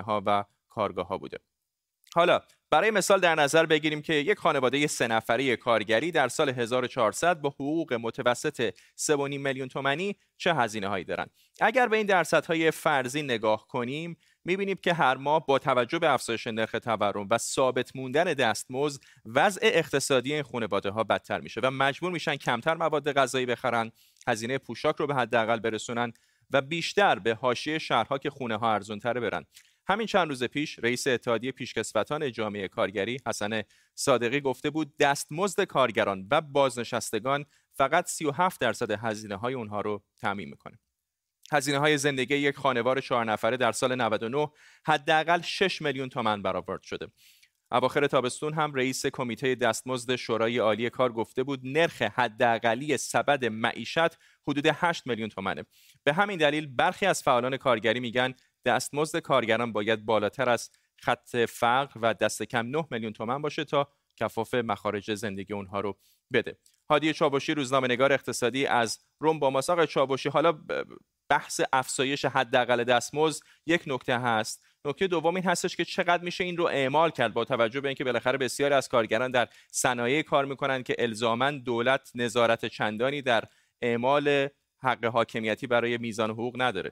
و 0.08 0.44
کارگاه 0.70 1.08
ها 1.08 1.18
بوده. 1.18 1.38
حالا 2.16 2.42
برای 2.72 2.92
مثال 2.92 3.20
در 3.20 3.36
نظر 3.36 3.66
بگیریم 3.66 4.02
که 4.02 4.14
یک 4.14 4.38
خانواده 4.38 4.88
سه 4.88 5.08
نفره 5.08 5.56
کارگری 5.56 6.12
در 6.12 6.28
سال 6.28 6.50
1400 6.50 7.42
با 7.42 7.50
حقوق 7.50 7.94
متوسط 7.94 8.74
3.5 8.98 9.18
میلیون 9.18 9.68
تومانی 9.68 10.16
چه 10.38 10.54
هزینه 10.54 10.88
هایی 10.88 11.06
دارند 11.06 11.32
اگر 11.62 11.88
به 11.88 11.98
این 11.98 12.06
درصدهای 12.06 12.72
فرضی 12.72 13.22
نگاه 13.22 13.68
کنیم 13.68 14.18
می‌بینیم 14.46 14.78
که 14.84 14.94
هر 14.94 15.16
ماه 15.16 15.46
با 15.46 15.60
توجه 15.60 16.00
به 16.00 16.14
افزایش 16.14 16.48
نرخ 16.48 16.72
تورم 16.72 17.28
و 17.32 17.38
ثابت 17.38 17.96
موندن 17.96 18.24
دستمزد 18.24 19.02
وضع 19.26 19.62
اقتصادی 19.64 20.34
این 20.34 20.44
خانواده 20.44 20.90
ها 20.90 21.04
بدتر 21.04 21.40
میشه 21.40 21.62
و 21.64 21.72
مجبور 21.72 22.12
میشن 22.12 22.36
کمتر 22.36 22.74
مواد 22.74 23.14
غذایی 23.14 23.46
بخرن 23.46 23.92
هزینه 24.28 24.58
پوشاک 24.58 24.96
رو 24.96 25.08
به 25.08 25.16
حداقل 25.16 25.60
برسونن 25.60 26.14
و 26.52 26.62
بیشتر 26.62 27.20
به 27.20 27.34
حاشیه 27.34 27.80
شهرها 27.80 28.18
که 28.18 28.30
خونه 28.30 28.58
ها 28.58 28.74
ارزونتره 28.74 29.22
برن. 29.22 29.46
همین 29.92 30.08
چند 30.08 30.30
روز 30.30 30.44
پیش 30.44 30.80
رئیس 30.80 31.08
اتحادیه 31.08 31.52
پیشکسوتان 31.52 32.32
جامعه 32.32 32.68
کارگری 32.68 33.20
حسن 33.28 33.62
صادقی 33.96 34.42
گفته 34.42 34.70
بود 34.70 34.98
دستمزد 34.98 35.64
کارگران 35.64 36.28
و 36.32 36.42
بازنشستگان 36.42 37.46
فقط 37.74 38.08
37 38.08 38.62
درصد 38.62 38.92
هزینه 38.92 39.36
های 39.36 39.54
اونها 39.54 39.82
رو 39.82 40.04
تعمین 40.20 40.50
می‌کنه. 40.50 40.80
هزینه 41.52 41.78
های 41.78 41.98
زندگی 41.98 42.36
یک 42.36 42.56
خانوار 42.56 43.02
چهار 43.02 43.26
نفره 43.26 43.58
در 43.58 43.72
سال 43.72 43.96
99 43.96 44.48
حداقل 44.86 45.42
6 45.42 45.82
میلیون 45.82 46.10
تومان 46.10 46.42
برآورد 46.42 46.84
شده. 46.84 47.08
اواخر 47.72 48.08
تابستون 48.08 48.54
هم 48.54 48.74
رئیس 48.74 49.06
کمیته 49.06 49.56
دستمزد 49.56 50.16
شورای 50.16 50.58
عالی 50.58 50.90
کار 50.90 51.12
گفته 51.12 51.44
بود 51.44 51.60
نرخ 51.64 52.02
حداقلی 52.02 52.98
سبد 52.98 53.46
معیشت 53.46 54.18
حدود 54.48 54.66
8 54.68 55.08
میلیون 55.08 55.30
تومنه. 55.30 55.64
به 56.04 56.14
همین 56.14 56.38
دلیل 56.38 56.68
برخی 56.76 57.06
از 57.06 57.24
فعالان 57.24 57.58
کارگری 57.58 58.00
میگن 58.00 58.34
دستمزد 58.66 59.20
کارگران 59.20 59.72
باید 59.72 60.06
بالاتر 60.06 60.50
از 60.50 60.70
خط 60.98 61.36
فقر 61.36 62.00
و 62.02 62.14
دست 62.14 62.44
کم 62.44 62.68
9 62.68 62.88
میلیون 62.92 63.14
تومن 63.14 63.42
باشه 63.42 63.66
تا 63.66 63.88
کفاف 64.18 64.54
مخارج 64.54 65.14
زندگی 65.14 65.54
اونها 65.54 65.80
رو 65.80 65.98
بده. 66.34 66.58
هادی 66.90 67.14
چابوشی 67.14 67.54
روزنامه 67.54 67.88
نگار 67.88 68.14
اقتصادی 68.14 68.66
از 68.66 69.00
روم 69.20 69.40
با 69.40 69.50
مساق 69.50 69.86
چابوشی 69.86 70.30
حالا 70.30 70.60
بحث 71.30 71.62
افزایش 71.74 72.26
حداقل 72.26 72.84
دستمزد 72.84 73.44
یک 73.66 73.84
نکته 73.88 74.20
هست. 74.20 74.64
نکته 74.86 75.08
دوم 75.08 75.36
این 75.36 75.44
هستش 75.46 75.76
که 75.76 75.86
چقدر 75.86 76.24
میشه 76.24 76.44
این 76.44 76.58
رو 76.58 76.66
اعمال 76.66 77.10
کرد 77.10 77.34
با 77.34 77.46
توجه 77.46 77.82
به 77.82 77.88
اینکه 77.88 78.04
بالاخره 78.04 78.38
بسیاری 78.38 78.74
از 78.74 78.90
کارگران 78.90 79.32
در 79.32 79.48
صنایع 79.72 80.22
کار 80.22 80.46
می‌کنن 80.46 80.84
که 80.84 80.96
الزاما 81.00 81.52
دولت 81.52 82.12
نظارت 82.16 82.66
چندانی 82.66 83.22
در 83.22 83.44
اعمال 83.82 84.50
حق 84.84 85.06
حاکمیتی 85.06 85.68
برای 85.68 85.98
میزان 85.98 86.30
حقوق 86.30 86.62
نداره. 86.62 86.92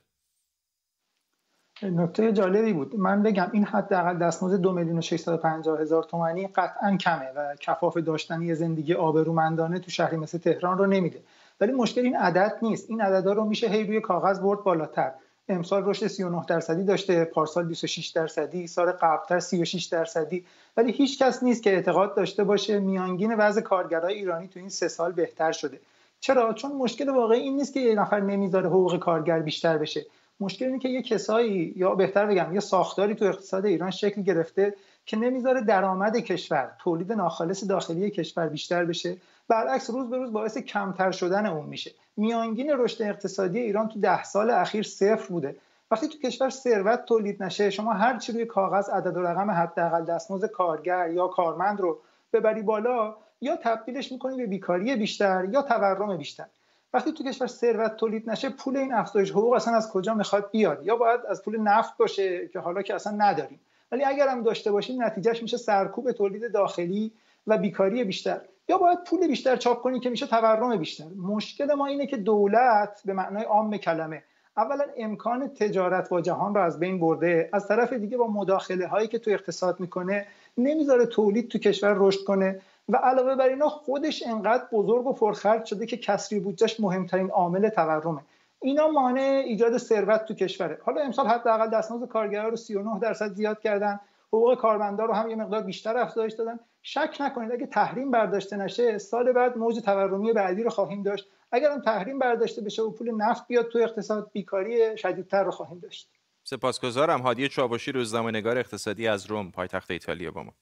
نکته 1.84 2.34
جالبی 2.34 2.74
بود. 2.74 2.96
من 2.96 3.24
بگم 3.24 3.50
این 3.54 3.64
حداقل 3.64 4.18
دستمزد 4.18 4.58
دو 4.58 4.72
میلیون 4.72 4.98
و 4.98 5.76
هزار 5.76 6.04
تومانی 6.04 6.48
قطعا 6.48 6.98
کمه 6.98 7.32
و 7.36 7.56
کفاف 7.60 7.98
داشتنی 7.98 8.56
زندگی 8.56 8.94
آبرومندانه 8.94 9.80
تو 9.80 9.92
شهری 9.92 10.18
مثل 10.18 10.38
تهران 10.38 10.78
رو 10.78 10.86
نمیده. 10.86 11.20
ولی 11.62 11.72
مشکل 11.72 12.02
این 12.02 12.16
عدد 12.16 12.54
نیست. 12.62 12.90
این 12.90 13.02
عددا 13.02 13.34
رو 13.34 13.46
میشه 13.46 13.68
هی 13.68 13.84
روی 13.84 14.02
کاغذ 14.02 14.40
برد 14.40 14.64
بالاتر. 14.64 15.12
امسال 15.50 15.84
رشد 15.86 16.08
39 16.08 16.46
درصدی 16.48 16.84
داشته 16.84 17.26
پارسال 17.26 17.66
26 17.66 18.08
درصدی 18.08 18.68
سال 18.68 18.92
قبلتر 18.92 19.40
36 19.40 19.86
درصدی. 19.86 20.46
ولی 20.78 20.92
هیچ 20.92 21.24
کس 21.24 21.44
نیست 21.44 21.64
که 21.64 21.74
اعتقاد 21.74 22.16
داشته 22.16 22.44
باشه 22.44 22.80
میانگین 22.80 23.36
وضع 23.38 23.62
کارگرای 23.62 24.14
ایرانی 24.14 24.48
تو 24.48 24.60
این 24.60 24.70
سه 24.70 24.88
سال 24.88 25.12
بهتر 25.12 25.52
شده. 25.52 25.80
چرا؟ 26.20 26.54
چون 26.54 26.72
مشکل 26.72 27.10
واقعی 27.10 27.40
این 27.40 27.56
نیست 27.56 27.74
که 27.74 27.80
یه 27.80 27.96
نفر 27.96 28.20
نمی‌ذاره 28.20 28.70
حقوق 28.70 29.00
کارگر 29.00 29.40
بیشتر 29.40 29.78
بشه. 29.78 30.06
مشکل 30.40 30.66
اینه 30.66 30.80
که 30.80 30.90
یه 30.90 31.02
کسایی 31.02 31.74
یا 31.76 31.96
بهتر 31.96 32.26
بگم 32.26 32.54
یه 32.54 32.60
ساختاری 32.60 33.16
تو 33.16 33.26
اقتصاد 33.26 33.66
ایران 33.66 33.92
شکل 33.92 34.22
گرفته 34.22 34.76
که 35.06 35.18
نمی‌ذاره 35.18 35.62
درآمد 35.62 36.18
کشور 36.18 36.72
تولید 36.80 37.12
ناخالص 37.12 37.64
داخلی 37.64 38.10
کشور 38.10 38.48
بیشتر 38.48 38.86
بشه. 38.86 39.18
برعکس 39.48 39.90
روز 39.90 40.10
به 40.10 40.18
روز 40.18 40.32
باعث 40.32 40.58
کمتر 40.58 41.12
شدن 41.12 41.46
اون 41.46 41.66
میشه. 41.66 41.92
میانگین 42.18 42.70
رشد 42.78 43.02
اقتصادی 43.02 43.60
ایران 43.60 43.88
تو 43.88 44.00
ده 44.00 44.24
سال 44.24 44.50
اخیر 44.50 44.84
صفر 44.84 45.28
بوده. 45.28 45.56
وقتی 45.92 46.08
تو 46.08 46.18
کشور 46.18 46.50
ثروت 46.50 47.06
تولید 47.06 47.44
نشه 47.44 47.70
شما 47.70 47.94
هر 47.94 48.18
چی 48.18 48.32
روی 48.32 48.46
کاغذ 48.46 48.90
عدد 48.90 49.18
و 49.18 49.22
رقم 49.22 49.52
حداقل 49.52 50.06
دستمزد 50.06 50.48
کارگر 50.48 51.10
یا 51.12 51.28
کارمند 51.28 51.82
رو 51.82 52.00
ببری 52.34 52.62
بالا 52.62 53.16
یا 53.42 53.56
تبدیلش 53.56 54.12
می‌کنی 54.12 54.38
به 54.38 54.46
بیکاری 54.48 54.96
بیشتر 54.96 55.46
یا 55.52 55.62
تورم 55.62 56.18
بیشتر. 56.18 56.46
وقتی 56.94 57.12
تو 57.12 57.24
کشور 57.24 57.48
ثروت 57.48 57.96
تولید 57.96 58.30
نشه 58.30 58.50
پول 58.50 58.78
این 58.78 58.94
افزایش 58.94 59.32
حقوق 59.32 59.54
اصلا 59.54 59.76
از 59.76 59.92
کجا 59.92 60.14
می‌خواد 60.14 60.52
بیاد؟ 60.52 60.86
یا 60.86 60.96
باید 60.96 61.20
از 61.30 61.44
پول 61.44 61.60
نفت 61.60 61.98
باشه 61.98 62.48
که 62.48 62.60
حالا 62.60 62.82
که 62.82 62.96
اصلا 62.96 63.14
نداریم. 63.18 63.60
ولی 63.92 64.04
اگر 64.04 64.28
هم 64.28 64.44
داشته 64.44 64.72
باشیم 64.72 65.04
نتیجهش 65.04 65.42
میشه 65.42 65.58
سرکوب 65.58 66.12
تولید 66.12 66.52
داخلی 66.54 67.12
و 67.48 67.58
بیکاری 67.58 68.04
بیشتر. 68.04 68.42
یا 68.70 68.78
باید 68.78 69.04
پول 69.04 69.28
بیشتر 69.28 69.56
چاپ 69.56 69.82
کنی 69.82 70.00
که 70.00 70.10
میشه 70.10 70.28
تورم 70.28 70.78
بیشتر. 70.78 71.06
مشکل 71.22 71.74
ما 71.74 71.86
اینه 71.86 72.08
که 72.08 72.18
دولت 72.18 73.02
به 73.06 73.14
معنای 73.14 73.44
عام 73.44 73.78
کلمه 73.78 74.24
اولا 74.58 74.86
امکان 74.98 75.48
تجارت 75.48 76.10
با 76.10 76.22
جهان 76.22 76.56
رو 76.56 76.62
از 76.62 76.80
بین 76.80 77.00
برده 77.00 77.50
از 77.54 77.68
طرف 77.68 77.94
دیگه 77.94 78.18
با 78.18 78.28
مداخله 78.28 78.88
هایی 78.88 79.08
که 79.08 79.20
تو 79.20 79.32
اقتصاد 79.32 79.80
می‌کنه 79.80 80.28
نمی‌ذاره 80.58 81.06
تولید 81.06 81.48
تو 81.48 81.60
کشور 81.60 81.96
رشد 81.98 82.24
کنه. 82.24 82.62
و 82.90 82.96
علاوه 82.96 83.36
بر 83.36 83.48
اینا 83.48 83.70
خودش 83.70 84.24
انقدر 84.28 84.64
بزرگ 84.72 85.08
و 85.08 85.14
پرخرج 85.14 85.66
شده 85.66 85.86
که 85.86 85.98
کسری 85.98 86.40
بودجهش 86.40 86.80
مهمترین 86.80 87.30
عامل 87.30 87.70
تورمه. 87.70 88.22
اینا 88.62 88.88
مانع 88.88 89.44
ایجاد 89.46 89.78
ثروت 89.78 90.26
تو 90.26 90.34
کشوره. 90.34 90.80
حالا 90.86 91.02
امسال 91.02 91.28
حداقل 91.28 91.70
دستمزد 91.70 92.08
کارگرا 92.08 92.50
رو 92.50 92.56
39 92.56 93.00
درصد 93.00 93.34
زیاد 93.34 93.60
کردن. 93.60 94.00
حقوق 94.28 94.58
کارمندان 94.58 95.08
رو 95.08 95.14
هم 95.14 95.30
یه 95.30 95.36
مقدار 95.36 95.62
بیشتر 95.62 95.98
افزایش 95.98 96.34
دادن. 96.34 96.60
شک 96.82 97.18
نکنید 97.20 97.52
اگه 97.52 97.66
تحریم 97.66 98.12
برداشته 98.12 98.58
نشه 98.58 98.98
سال 98.98 99.32
بعد 99.32 99.58
موج 99.58 99.80
تورمی 99.80 100.34
بعدی 100.34 100.64
رو 100.64 100.70
خواهیم 100.70 101.04
داشت. 101.04 101.30
اگر 101.52 101.72
هم 101.72 101.82
تحریم 101.82 102.20
برداشته 102.20 102.62
بشه 102.62 102.82
و 102.82 102.92
پول 102.92 103.12
نفت 103.12 103.48
بیاد 103.48 103.68
تو 103.68 103.80
اقتصاد 103.80 104.30
بیکاری 104.34 104.98
شدیدتر 104.98 105.44
رو 105.44 105.52
خواهیم 105.52 105.80
داشت. 105.80 106.10
سپاسگزارم. 106.44 107.22
هادی 107.22 107.48
چابشی 107.48 107.92
روزنامه‌نگار 107.92 108.58
اقتصادی 108.58 109.08
از 109.08 109.26
روم 109.26 109.52
پایتخت 109.52 109.92
ایتالیا 109.92 110.32
با 110.32 110.44
ما. 110.44 110.54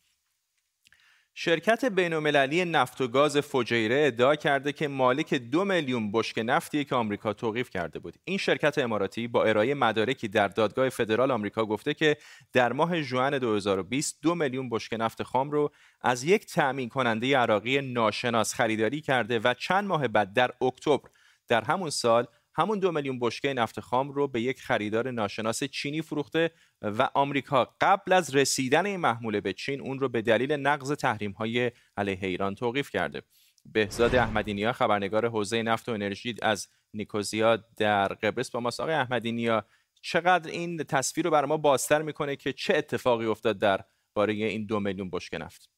شرکت 1.39 1.85
بین‌المللی 1.85 2.65
نفت 2.65 3.01
و 3.01 3.07
گاز 3.07 3.37
فجیره 3.37 4.03
ادعا 4.07 4.35
کرده 4.35 4.71
که 4.73 4.87
مالک 4.87 5.33
دو 5.33 5.65
میلیون 5.65 6.11
بشک 6.11 6.41
نفتی 6.45 6.85
که 6.85 6.95
آمریکا 6.95 7.33
توقیف 7.33 7.69
کرده 7.69 7.99
بود. 7.99 8.13
این 8.25 8.37
شرکت 8.37 8.77
اماراتی 8.77 9.27
با 9.27 9.43
ارائه 9.43 9.73
مدارکی 9.73 10.27
در 10.27 10.47
دادگاه 10.47 10.89
فدرال 10.89 11.31
آمریکا 11.31 11.65
گفته 11.65 11.93
که 11.93 12.17
در 12.53 12.73
ماه 12.73 13.01
ژوئن 13.01 13.37
2020 13.37 14.17
دو 14.21 14.35
میلیون 14.35 14.69
بشک 14.69 14.93
نفت 14.99 15.23
خام 15.23 15.51
رو 15.51 15.71
از 16.01 16.23
یک 16.23 16.45
تأمین 16.45 16.89
کننده 16.89 17.37
عراقی 17.37 17.81
ناشناس 17.81 18.53
خریداری 18.53 19.01
کرده 19.01 19.39
و 19.39 19.53
چند 19.53 19.87
ماه 19.87 20.07
بعد 20.07 20.33
در 20.33 20.51
اکتبر 20.61 21.09
در 21.47 21.63
همون 21.63 21.89
سال 21.89 22.27
همون 22.57 22.79
دو 22.79 22.91
میلیون 22.91 23.19
بشکه 23.19 23.53
نفت 23.53 23.79
خام 23.79 24.11
رو 24.11 24.27
به 24.27 24.41
یک 24.41 24.61
خریدار 24.61 25.11
ناشناس 25.11 25.63
چینی 25.63 26.01
فروخته 26.01 26.51
و 26.81 27.09
آمریکا 27.13 27.75
قبل 27.81 28.13
از 28.13 28.35
رسیدن 28.35 28.85
این 28.85 28.99
محموله 28.99 29.41
به 29.41 29.53
چین 29.53 29.81
اون 29.81 29.99
رو 29.99 30.09
به 30.09 30.21
دلیل 30.21 30.51
نقض 30.51 30.91
تحریم 30.91 31.31
های 31.31 31.71
علیه 31.97 32.19
ایران 32.21 32.55
توقیف 32.55 32.89
کرده. 32.89 33.21
بهزاد 33.65 34.15
احمدینیا 34.15 34.73
خبرنگار 34.73 35.27
حوزه 35.27 35.63
نفت 35.63 35.89
و 35.89 35.91
انرژی 35.91 36.35
از 36.41 36.67
نیکوزیا 36.93 37.55
در 37.77 38.07
قبرس 38.07 38.51
با 38.51 38.59
ماست. 38.59 38.79
آقای 38.79 38.93
احمدینیا 38.93 39.65
چقدر 40.01 40.51
این 40.51 40.77
تصویر 40.77 41.25
رو 41.25 41.31
بر 41.31 41.45
ما 41.45 41.57
بازتر 41.57 42.01
می‌کنه 42.01 42.35
که 42.35 42.53
چه 42.53 42.77
اتفاقی 42.77 43.25
افتاد 43.25 43.59
در 43.59 43.83
باره 44.13 44.33
این 44.33 44.65
دو 44.65 44.79
میلیون 44.79 45.09
بشکه 45.09 45.37
نفت؟ 45.37 45.76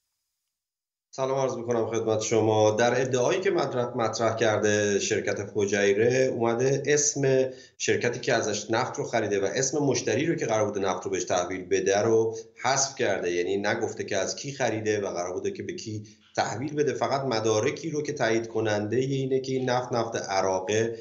سلام 1.11 1.37
عرض 1.39 1.57
می‌کنم 1.57 1.87
خدمت 1.87 2.21
شما. 2.21 2.71
در 2.71 3.01
ادعایی 3.01 3.39
که 3.39 3.51
مطرح, 3.95 4.35
کرده 4.35 4.99
شرکت 4.99 5.43
فوجیره 5.43 6.31
اومده 6.33 6.83
اسم 6.85 7.49
شرکتی 7.77 8.19
که 8.19 8.33
ازش 8.33 8.71
نفت 8.71 8.97
رو 8.97 9.03
خریده 9.03 9.39
و 9.39 9.45
اسم 9.45 9.77
مشتری 9.77 10.25
رو 10.25 10.35
که 10.35 10.45
قرار 10.45 10.65
بوده 10.65 10.79
نفت 10.79 11.05
رو 11.05 11.11
بهش 11.11 11.23
تحویل 11.23 11.65
بده 11.65 12.01
رو 12.01 12.35
حذف 12.63 12.95
کرده. 12.95 13.31
یعنی 13.31 13.57
نگفته 13.57 14.03
که 14.03 14.17
از 14.17 14.35
کی 14.35 14.51
خریده 14.51 15.01
و 15.01 15.07
قرار 15.07 15.33
بوده 15.33 15.51
که 15.51 15.63
به 15.63 15.73
کی 15.73 16.03
تحویل 16.35 16.73
بده. 16.75 16.93
فقط 16.93 17.21
مدارکی 17.21 17.89
رو 17.89 18.01
که 18.01 18.13
تایید 18.13 18.47
کننده 18.47 18.97
اینه 18.97 19.39
که 19.39 19.51
این 19.51 19.69
نفت 19.69 19.93
نفت 19.93 20.15
عراقه 20.15 20.95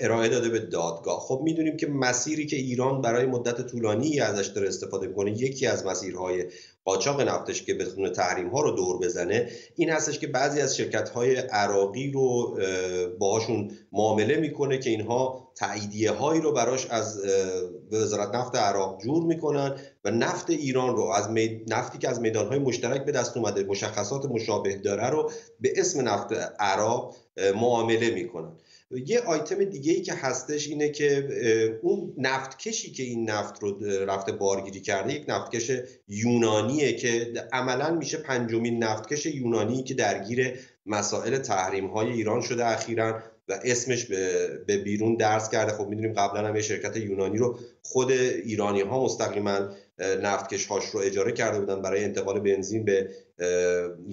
ارائه 0.00 0.28
داده 0.28 0.48
به 0.48 0.58
دادگاه. 0.58 1.20
خب 1.20 1.40
می‌دونیم 1.44 1.76
که 1.76 1.86
مسیری 1.86 2.46
که 2.46 2.56
ایران 2.56 3.00
برای 3.00 3.26
مدت 3.26 3.66
طولانی 3.66 4.20
ازش 4.20 4.46
داره 4.46 4.68
استفاده 4.68 5.06
می‌کنه 5.06 5.30
یکی 5.42 5.66
از 5.66 5.86
مسیرهای 5.86 6.44
قاچاق 6.84 7.20
نفتش 7.20 7.62
که 7.62 7.74
بتونه 7.74 8.10
تحریم 8.10 8.48
ها 8.48 8.60
رو 8.60 8.70
دور 8.70 8.98
بزنه 8.98 9.50
این 9.76 9.90
هستش 9.90 10.18
که 10.18 10.26
بعضی 10.26 10.60
از 10.60 10.76
شرکت 10.76 11.08
های 11.08 11.36
عراقی 11.36 12.10
رو 12.10 12.58
باهاشون 13.18 13.70
معامله 13.92 14.36
می‌کنه 14.36 14.78
که 14.78 14.90
اینها 14.90 15.52
تاییدیه 15.56 16.10
هایی 16.10 16.40
رو 16.40 16.52
براش 16.52 16.86
از 16.90 17.20
وزارت 17.92 18.34
نفت 18.34 18.56
عراق 18.56 19.02
جور 19.02 19.24
می‌کنن 19.24 19.74
و 20.04 20.10
نفت 20.10 20.50
ایران 20.50 20.96
رو 20.96 21.02
از 21.02 21.28
نفتی 21.68 21.98
که 21.98 22.08
از 22.08 22.20
میدان 22.20 22.46
های 22.48 22.58
مشترک 22.58 23.04
به 23.04 23.12
دست 23.12 23.36
اومده 23.36 23.64
مشخصات 23.64 24.24
مشابه 24.24 24.76
داره 24.76 25.10
رو 25.10 25.30
به 25.60 25.72
اسم 25.76 26.08
نفت 26.08 26.32
عراق 26.58 27.16
معامله 27.54 28.10
می‌کنن. 28.10 28.52
یه 28.90 29.20
آیتم 29.20 29.64
دیگه 29.64 29.92
ای 29.92 30.02
که 30.02 30.14
هستش 30.14 30.68
اینه 30.68 30.88
که 30.88 31.28
اون 31.82 32.14
نفتکشی 32.18 32.92
که 32.92 33.02
این 33.02 33.30
نفت 33.30 33.62
رو 33.62 33.84
رفته 34.06 34.32
بارگیری 34.32 34.80
کرده 34.80 35.14
یک 35.14 35.24
نفتکش 35.28 35.72
یونانیه 36.08 36.92
که 36.92 37.32
عملا 37.52 37.94
میشه 37.94 38.18
پنجمین 38.18 38.84
نفتکش 38.84 39.26
یونانی 39.26 39.82
که 39.82 39.94
درگیر 39.94 40.54
مسائل 40.86 41.38
تحریم 41.38 41.86
های 41.86 42.12
ایران 42.12 42.40
شده 42.40 42.66
اخیرا 42.66 43.22
و 43.48 43.60
اسمش 43.64 44.04
به 44.66 44.76
بیرون 44.84 45.16
درس 45.16 45.50
کرده. 45.50 45.72
خب 45.72 45.88
می‌دونیم 45.88 46.12
قبلا 46.12 46.48
هم 46.48 46.56
یه 46.56 46.62
شرکت 46.62 46.96
یونانی 46.96 47.38
رو 47.38 47.58
خود 47.82 48.10
ایرانی 48.10 48.80
ها 48.80 49.04
مستقیما 49.04 49.68
نفتکش 50.22 50.66
هاش 50.66 50.84
رو 50.84 51.00
اجاره 51.00 51.32
کرده 51.32 51.60
بودن 51.60 51.82
برای 51.82 52.04
انتقال 52.04 52.40
بنزین 52.40 52.84
به 52.84 53.10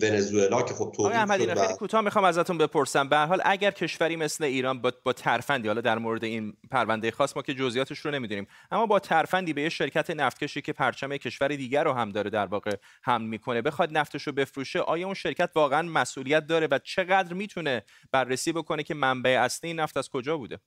ونزوئلا 0.02 0.62
که 0.62 0.74
خب 0.74 0.94
شد 0.98 1.58
خیلی 1.58 1.74
کوتاه 1.74 2.02
می‌خوام 2.02 2.26
ازتون 2.26 2.58
بپرسم. 2.58 3.10
به 3.10 3.18
حال 3.18 3.42
اگر 3.46 3.72
کشوری 3.72 4.16
مثل 4.16 4.44
ایران 4.44 4.82
با, 4.82 4.92
با 5.04 5.14
ترفندی 5.14 5.68
حالا 5.68 5.82
در 5.82 5.98
مورد 5.98 6.24
این 6.24 6.54
پرونده 6.72 7.12
خاص 7.12 7.36
ما 7.36 7.42
که 7.42 7.54
جزئیاتش 7.54 8.00
رو 8.00 8.12
نمی‌دونیم 8.12 8.48
اما 8.72 8.86
با 8.86 9.00
ترفندی 9.00 9.54
به 9.54 9.62
یه 9.62 9.70
شرکت 9.70 10.10
نفتکشی 10.10 10.62
که 10.62 10.74
پرچم 10.74 11.18
کشور 11.18 11.48
دیگر 11.48 11.84
رو 11.84 11.94
هم 11.94 12.10
داره 12.10 12.30
در 12.30 12.46
واقع 12.46 12.72
حمل 13.04 13.26
می‌کنه 13.26 13.62
بخواد 13.62 13.98
نفتش 13.98 14.24
رو 14.24 14.34
بفروشه 14.34 14.80
آیا 14.80 15.06
اون 15.06 15.14
شرکت 15.14 15.50
واقعا 15.56 15.82
مسئولیت 15.82 16.48
داره 16.48 16.68
و 16.72 16.80
چقدر 16.84 17.34
می‌تونه 17.34 17.84
بررسی 18.12 18.52
بکنه 18.52 18.84
که 18.84 18.94
منبع 18.94 19.40
اصلی 19.42 19.70
این 19.70 19.80
نفت 19.80 19.98
از 19.98 20.10
کجا 20.10 20.38
بوده؟ 20.38 20.60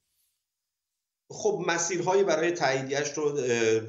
خب 1.32 1.60
مسیرهایی 1.66 2.24
برای 2.24 2.50
تاییدیش 2.50 3.12
رو 3.12 3.40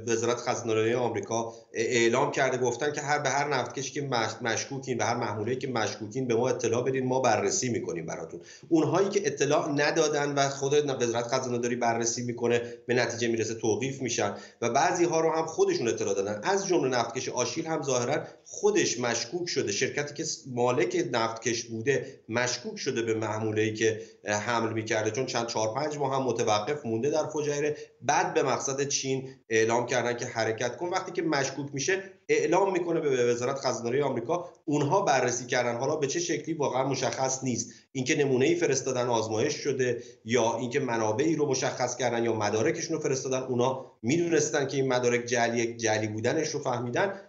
وزارت 0.07 0.37
خزانه 0.37 0.95
آمریکا 0.95 1.53
اعلام 1.73 2.31
کرده 2.31 2.57
گفتن 2.57 2.91
که 2.91 3.01
هر 3.01 3.19
به 3.19 3.29
هر 3.29 3.47
نفتکشی 3.53 3.91
که 3.91 4.09
مشکوکین 4.41 4.97
به 4.97 5.05
هر 5.05 5.15
محموله 5.15 5.55
که 5.55 5.67
مشکوکین 5.67 6.27
به 6.27 6.35
ما 6.35 6.49
اطلاع 6.49 6.83
بدین 6.83 7.07
ما 7.07 7.19
بررسی 7.19 7.69
می‌کنیم 7.69 8.05
براتون. 8.05 8.41
اونهایی 8.69 9.09
که 9.09 9.27
اطلاع 9.27 9.69
ندادن 9.69 10.33
و 10.33 10.49
خود 10.49 10.73
وزارت 11.01 11.27
خزانه 11.27 11.57
داری 11.57 11.75
بررسی 11.75 12.21
می‌کنه 12.21 12.61
به 12.87 12.93
نتیجه 12.93 13.27
می‌رسه 13.27 13.53
توقیف 13.53 14.01
میشن 14.01 14.35
و 14.61 14.69
بعضی 14.69 15.05
ها 15.05 15.19
رو 15.19 15.31
هم 15.31 15.45
خودشون 15.45 15.87
اطلاع 15.87 16.13
دادن. 16.13 16.41
از 16.43 16.67
جمله 16.67 16.89
نفتکش 16.89 17.29
آشیل 17.29 17.65
هم 17.65 17.83
ظاهرا 17.83 18.23
خودش 18.45 18.99
مشکوک 18.99 19.49
شده. 19.49 19.71
شرکتی 19.71 20.13
که 20.13 20.23
مالک 20.47 21.07
نفتکش 21.11 21.63
بوده 21.63 22.19
مشکوک 22.29 22.77
شده 22.77 23.01
به 23.01 23.13
محموله 23.13 23.73
که 23.73 24.01
حمل 24.25 24.73
می‌کرده. 24.73 25.11
چون 25.11 25.25
چند 25.25 25.47
چهار 25.47 25.73
پنج 25.73 25.97
ماه 25.97 26.15
هم 26.15 26.23
متوقف 26.23 26.85
مونده 26.85 27.09
در 27.09 27.30
فجایره 27.33 27.77
بعد 28.01 28.33
به 28.33 28.43
مقصد 28.43 28.87
چین 28.87 29.29
اعلام 29.49 29.85
کردن 29.85 30.17
که 30.17 30.25
حرکت 30.25 30.77
کن. 30.77 30.87
وقتی 30.87 31.11
که 31.11 31.21
مشکوک 31.21 31.69
میشه 31.73 32.03
اعلام 32.29 32.73
می‌کنه 32.73 32.99
به 32.99 33.25
وزارت 33.25 33.55
خزانه 33.55 34.03
آمریکا. 34.03 34.49
اونها 34.65 35.01
بررسی 35.01 35.45
کردن. 35.45 35.75
حالا 35.75 35.95
به 35.95 36.07
چه 36.07 36.19
شکلی؟ 36.19 36.53
واقعا 36.53 36.87
مشخص 36.87 37.43
نیست. 37.43 37.71
اینکه 37.91 38.15
نمونه 38.15 38.45
ای 38.45 38.55
فرستادن 38.55 39.07
آزمایش 39.07 39.53
شده 39.53 40.03
یا 40.25 40.57
اینکه 40.57 40.79
منابعی 40.79 41.35
رو 41.35 41.45
مشخص 41.45 41.95
کردن 41.95 42.23
یا 42.23 42.33
مدارکشون 42.33 42.97
رو 42.97 43.03
فرستادن 43.03 43.39
اونا 43.39 43.91
می‌دونستن 44.01 44.67
که 44.67 44.77
این 44.77 44.87
مدارک 44.87 45.25
جلی 45.25 45.77
جلی 45.77 46.07
بودنش 46.07 46.47
رو 46.47 46.59
فهمیدن. 46.59 47.21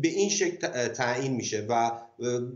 به 0.00 0.08
این 0.08 0.28
شکل 0.28 0.88
تعیین 0.88 1.32
میشه 1.32 1.66
و 1.68 1.90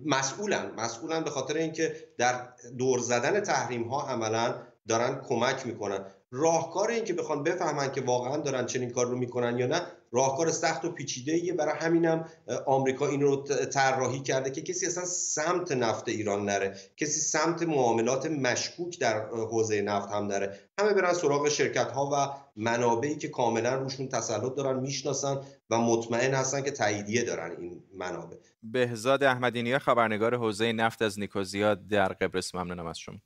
مسئولن. 0.06 0.70
مسئولن 0.76 1.24
به 1.24 1.30
خاطر 1.30 1.56
اینکه 1.56 1.94
در 2.18 2.48
دور 2.78 2.98
زدن 2.98 3.40
تحریم 3.40 3.82
ها 3.82 4.08
عملا 4.08 4.54
دارن 4.88 5.22
کمک 5.28 5.66
می‌کنن. 5.66 6.04
راهکار 6.32 6.90
این 6.90 7.04
که 7.04 7.14
بخوان 7.14 7.42
بفهمن 7.42 7.92
که 7.92 8.00
واقعا 8.00 8.36
دارن 8.36 8.66
چنین 8.66 8.90
کار 8.90 9.06
رو 9.06 9.18
می‌کنن 9.18 9.58
یا 9.58 9.66
نه 9.66 9.82
راهکار 10.12 10.50
سخت 10.50 10.84
و 10.84 10.92
پیچیده 10.92 11.32
ایه 11.32 11.52
برای 11.52 11.74
همینم 11.78 12.28
آمریکا 12.66 13.08
این 13.08 13.20
رو 13.20 13.36
طراحی 13.72 14.20
کرده 14.20 14.50
که 14.50 14.62
کسی 14.62 14.86
اصلا 14.86 15.04
سمت 15.04 15.72
نفت 15.72 16.08
ایران 16.08 16.44
نره. 16.44 16.76
کسی 16.96 17.20
سمت 17.20 17.62
معاملات 17.62 18.26
مشکوک 18.26 19.00
در 19.00 19.26
حوزه 19.26 19.82
نفت 19.82 20.08
هم 20.08 20.26
نره. 20.26 20.58
همه 20.80 20.92
برن 20.94 21.12
سراغ 21.12 21.48
شرکت 21.48 21.92
ها 21.92 22.10
و 22.12 22.16
منابعی 22.60 23.16
که 23.16 23.28
کاملا 23.28 23.74
روشون 23.74 24.08
تسلط 24.08 24.54
دارن 24.54 24.80
می‌شناسن 24.80 25.40
و 25.70 25.78
مطمئن 25.78 26.34
هستن 26.34 26.62
که 26.62 26.70
تاییدیه 26.70 27.24
دارن 27.24 27.56
این 27.60 27.82
منابع. 27.94 28.36
بهزاد 28.62 29.24
احمدینی 29.24 29.78
خبرنگار 29.78 30.36
حوزه 30.36 30.72
نفت 30.72 31.02
از 31.02 31.18
نیکوزیا 31.18 31.74
در 31.74 32.12
قبرس 32.12 32.54
ممنونم 32.54 32.86
از 32.86 32.98
شما. 32.98 33.16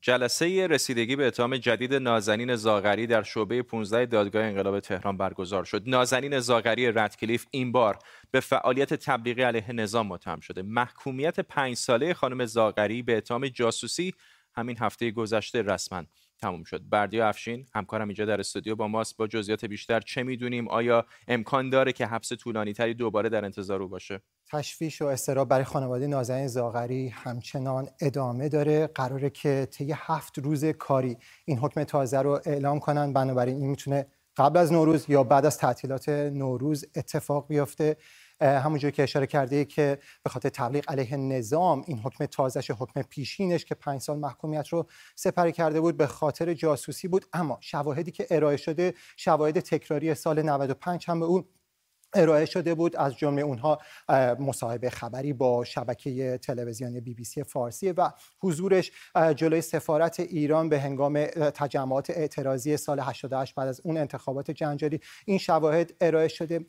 جلسه 0.00 0.66
رسیدگی 0.66 1.16
به 1.16 1.26
اتهام 1.26 1.56
جدید 1.56 1.94
نازنین 1.94 2.56
زاغری 2.56 3.06
در 3.06 3.22
شعبه 3.22 3.62
15 3.62 4.06
دادگاه 4.06 4.44
انقلاب 4.44 4.80
تهران 4.80 5.16
برگزار 5.16 5.64
شد. 5.64 5.82
نازنین 5.86 6.40
زاغری 6.40 6.92
ردکلیف 6.92 7.46
این 7.50 7.72
بار 7.72 7.98
به 8.30 8.40
فعالیت 8.40 8.94
تبلیغی 8.94 9.42
علیه 9.42 9.72
نظام 9.72 10.06
متهم 10.06 10.40
شده. 10.40 10.62
محکومیت 10.62 11.40
پنج 11.40 11.74
ساله 11.74 12.14
خانم 12.14 12.44
زاغری 12.44 13.02
به 13.02 13.16
اتهام 13.16 13.48
جاسوسی 13.48 14.14
همین 14.54 14.76
هفته 14.80 15.10
گذشته 15.10 15.62
رسما 15.62 16.04
تموم 16.40 16.64
شد. 16.64 16.82
بردیا 16.90 17.28
افشین 17.28 17.66
همکارم 17.74 18.08
اینجا 18.08 18.24
در 18.24 18.40
استودیو 18.40 18.76
با 18.76 18.88
ماست. 18.88 19.16
با 19.16 19.26
جزئیات 19.26 19.64
بیشتر 19.64 20.00
چه 20.00 20.22
می‌دونیم؟ 20.22 20.68
آیا 20.68 21.04
امکان 21.28 21.70
داره 21.70 21.92
که 21.92 22.06
حبس 22.06 22.32
طولانی 22.32 22.72
تری 22.72 22.94
دوباره 22.94 23.28
در 23.28 23.44
انتظار 23.44 23.82
او 23.82 23.88
باشه؟ 23.88 24.20
تشویش 24.52 25.02
و 25.02 25.06
استراب 25.06 25.48
برای 25.48 25.64
خانواده 25.64 26.06
نازنین 26.06 26.46
زاغری 26.46 27.08
همچنان 27.08 27.88
ادامه 28.00 28.48
داره. 28.48 28.86
قراره 28.86 29.30
که 29.30 29.68
طی 29.70 29.94
هفت 29.96 30.38
روز 30.38 30.64
کاری 30.64 31.16
این 31.44 31.58
حکم 31.58 31.84
تازه 31.84 32.18
رو 32.18 32.40
اعلام 32.46 32.80
کنن. 32.80 33.12
بنابراین 33.12 33.56
این 33.56 33.70
می‌تونه 33.70 34.06
قبل 34.36 34.56
از 34.58 34.72
نوروز 34.72 35.04
یا 35.08 35.24
بعد 35.24 35.46
از 35.46 35.58
تعطیلات 35.58 36.08
نوروز 36.08 36.84
اتفاق 36.96 37.48
بیفته. 37.48 37.96
همونجور 38.40 38.90
که 38.90 39.02
اشاره 39.02 39.26
کرده 39.26 39.64
که 39.64 39.98
به 40.22 40.30
خاطر 40.30 40.48
تبلیغ 40.48 40.90
علیه 40.90 41.16
نظام 41.16 41.84
این 41.86 41.98
حکم 41.98 42.26
تازهش 42.26 42.70
حکم 42.70 43.02
پیشینش 43.02 43.64
که 43.64 43.74
پنج 43.74 44.00
سال 44.00 44.18
محکومیت 44.18 44.68
رو 44.68 44.86
سپری 45.14 45.52
کرده 45.52 45.80
بود 45.80 45.96
به 45.96 46.06
خاطر 46.06 46.54
جاسوسی 46.54 47.08
بود. 47.08 47.24
اما 47.32 47.58
شواهدی 47.60 48.10
که 48.10 48.26
ارائه 48.30 48.56
شده 48.56 48.94
شواهد 49.16 49.60
تکراری 49.60 50.14
سال 50.14 50.42
95 50.42 51.04
هم 51.08 51.20
به 51.20 51.26
اون 51.26 51.44
ارائه 52.14 52.44
شده 52.44 52.74
بود. 52.74 52.96
از 52.96 53.16
جمله 53.16 53.42
اونها 53.42 53.78
مصاحبه 54.38 54.90
خبری 54.90 55.32
با 55.32 55.64
شبکه 55.64 56.38
تلویزیونی 56.42 57.00
بی 57.00 57.14
بی 57.14 57.24
سی 57.24 57.42
فارسی 57.42 57.92
و 57.92 58.10
حضورش 58.42 58.92
جلوی 59.36 59.60
سفارت 59.60 60.20
ایران 60.20 60.68
به 60.68 60.80
هنگام 60.80 61.24
تجمعات 61.54 62.10
اعتراضی 62.10 62.76
سال 62.76 63.00
88 63.00 63.54
بعد 63.54 63.68
از 63.68 63.80
اون 63.84 63.96
انتخابات 63.96 64.50
جنجالی 64.50 65.00
این 65.26 65.38
شواهد 65.38 65.94
ارائه 66.00 66.28
شده. 66.28 66.64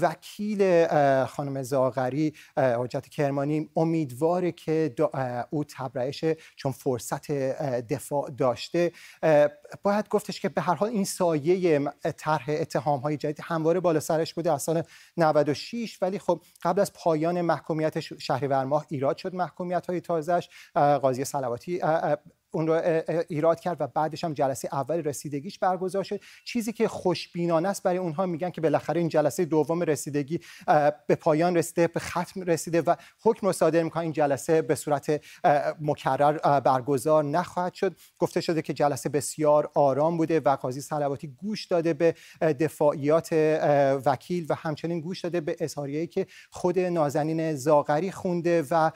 وکیل 0.00 0.86
خانم 1.26 1.62
زاغری 1.62 2.32
حجت 2.56 3.08
کرمانی 3.08 3.70
امیدواره 3.76 4.52
که 4.52 4.94
او 5.50 5.64
تبرئش 5.64 6.24
چون 6.56 6.72
فرصت 6.72 7.32
دفاع 7.82 8.30
داشته. 8.30 8.92
باید 9.82 10.08
گفتش 10.08 10.40
که 10.40 10.48
به 10.48 10.60
هر 10.60 10.74
حال 10.74 10.88
این 10.88 11.04
سایه 11.04 11.90
طرح 12.18 12.44
اتهام 12.48 13.00
های 13.00 13.16
جدید 13.16 13.40
همواره 13.42 13.80
بالا 13.80 14.00
سرش 14.00 14.34
بوده. 14.34 14.58
سال 14.58 14.83
96 15.16 15.98
ولی 16.02 16.18
خب 16.18 16.42
قبل 16.62 16.80
از 16.80 16.92
پایان 16.92 17.40
محکومیت 17.40 18.00
شهریور 18.00 18.64
ماه 18.64 18.86
ایراد 18.88 19.16
شد 19.16 19.34
محکومیت 19.34 19.86
های 19.86 20.00
تازهش 20.00 20.48
قاضی 20.74 21.24
صلواتی 21.24 21.80
اون 22.54 22.66
رو 22.66 23.02
ایراد 23.28 23.60
کرد 23.60 23.76
و 23.80 23.86
بعدش 23.86 24.24
هم 24.24 24.32
جلسه 24.32 24.68
اول 24.72 25.02
رسیدگیش 25.02 25.58
برگزار 25.58 26.04
شد. 26.04 26.20
چیزی 26.44 26.72
که 26.72 26.88
خوشبینانه 26.88 27.68
است 27.68 27.82
برای 27.82 27.98
اونها 27.98 28.26
میگن 28.26 28.50
که 28.50 28.60
بالاخره 28.60 29.00
این 29.00 29.08
جلسه 29.08 29.44
دوم 29.44 29.82
رسیدگی 29.82 30.40
به 31.06 31.14
پایان 31.14 31.56
رسیده 31.56 31.86
به 31.86 32.00
ختم 32.00 32.42
رسیده 32.42 32.82
و 32.82 32.94
حکم 33.22 33.46
رو 33.46 33.52
صادر 33.52 33.82
می‌کنن 33.82 34.02
این 34.02 34.12
جلسه 34.12 34.62
به 34.62 34.74
صورت 34.74 35.20
مکرر 35.80 36.60
برگزار 36.60 37.24
نخواهد 37.24 37.74
شد. 37.74 37.96
گفته 38.18 38.40
شده 38.40 38.62
که 38.62 38.72
جلسه 38.72 39.08
بسیار 39.08 39.70
آرام 39.74 40.16
بوده. 40.16 40.40
و 40.40 40.56
قاضی 40.56 40.80
صلواتی 40.80 41.28
گوش 41.28 41.64
داده 41.64 41.92
به 41.92 42.14
دفاعیات 42.40 43.32
وکیل 44.06 44.46
و 44.48 44.54
همچنین 44.54 45.00
گوش 45.00 45.20
داده 45.20 45.40
به 45.40 45.56
اظهاریه‌ای 45.60 46.06
که 46.06 46.26
خود 46.50 46.78
نازنین 46.78 47.54
زاغری 47.54 48.10
خونده 48.10 48.64
و 48.70 48.90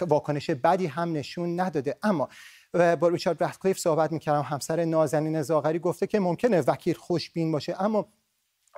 واکنش 0.00 0.50
بدی 0.50 0.86
هم 0.86 1.12
نشون 1.12 1.60
نداده. 1.60 1.96
اما 2.02 2.28
با 2.72 3.08
ریچارد 3.08 3.44
رتکلیف 3.44 3.78
صحبت 3.78 4.12
می‌کردم. 4.12 4.42
همسر 4.42 4.84
نازنین 4.84 5.42
زاغری 5.42 5.78
گفته 5.78 6.06
که 6.06 6.20
ممکنه 6.20 6.60
وکیل 6.60 6.94
خوشبین 6.94 7.52
باشه 7.52 7.82
اما 7.82 8.08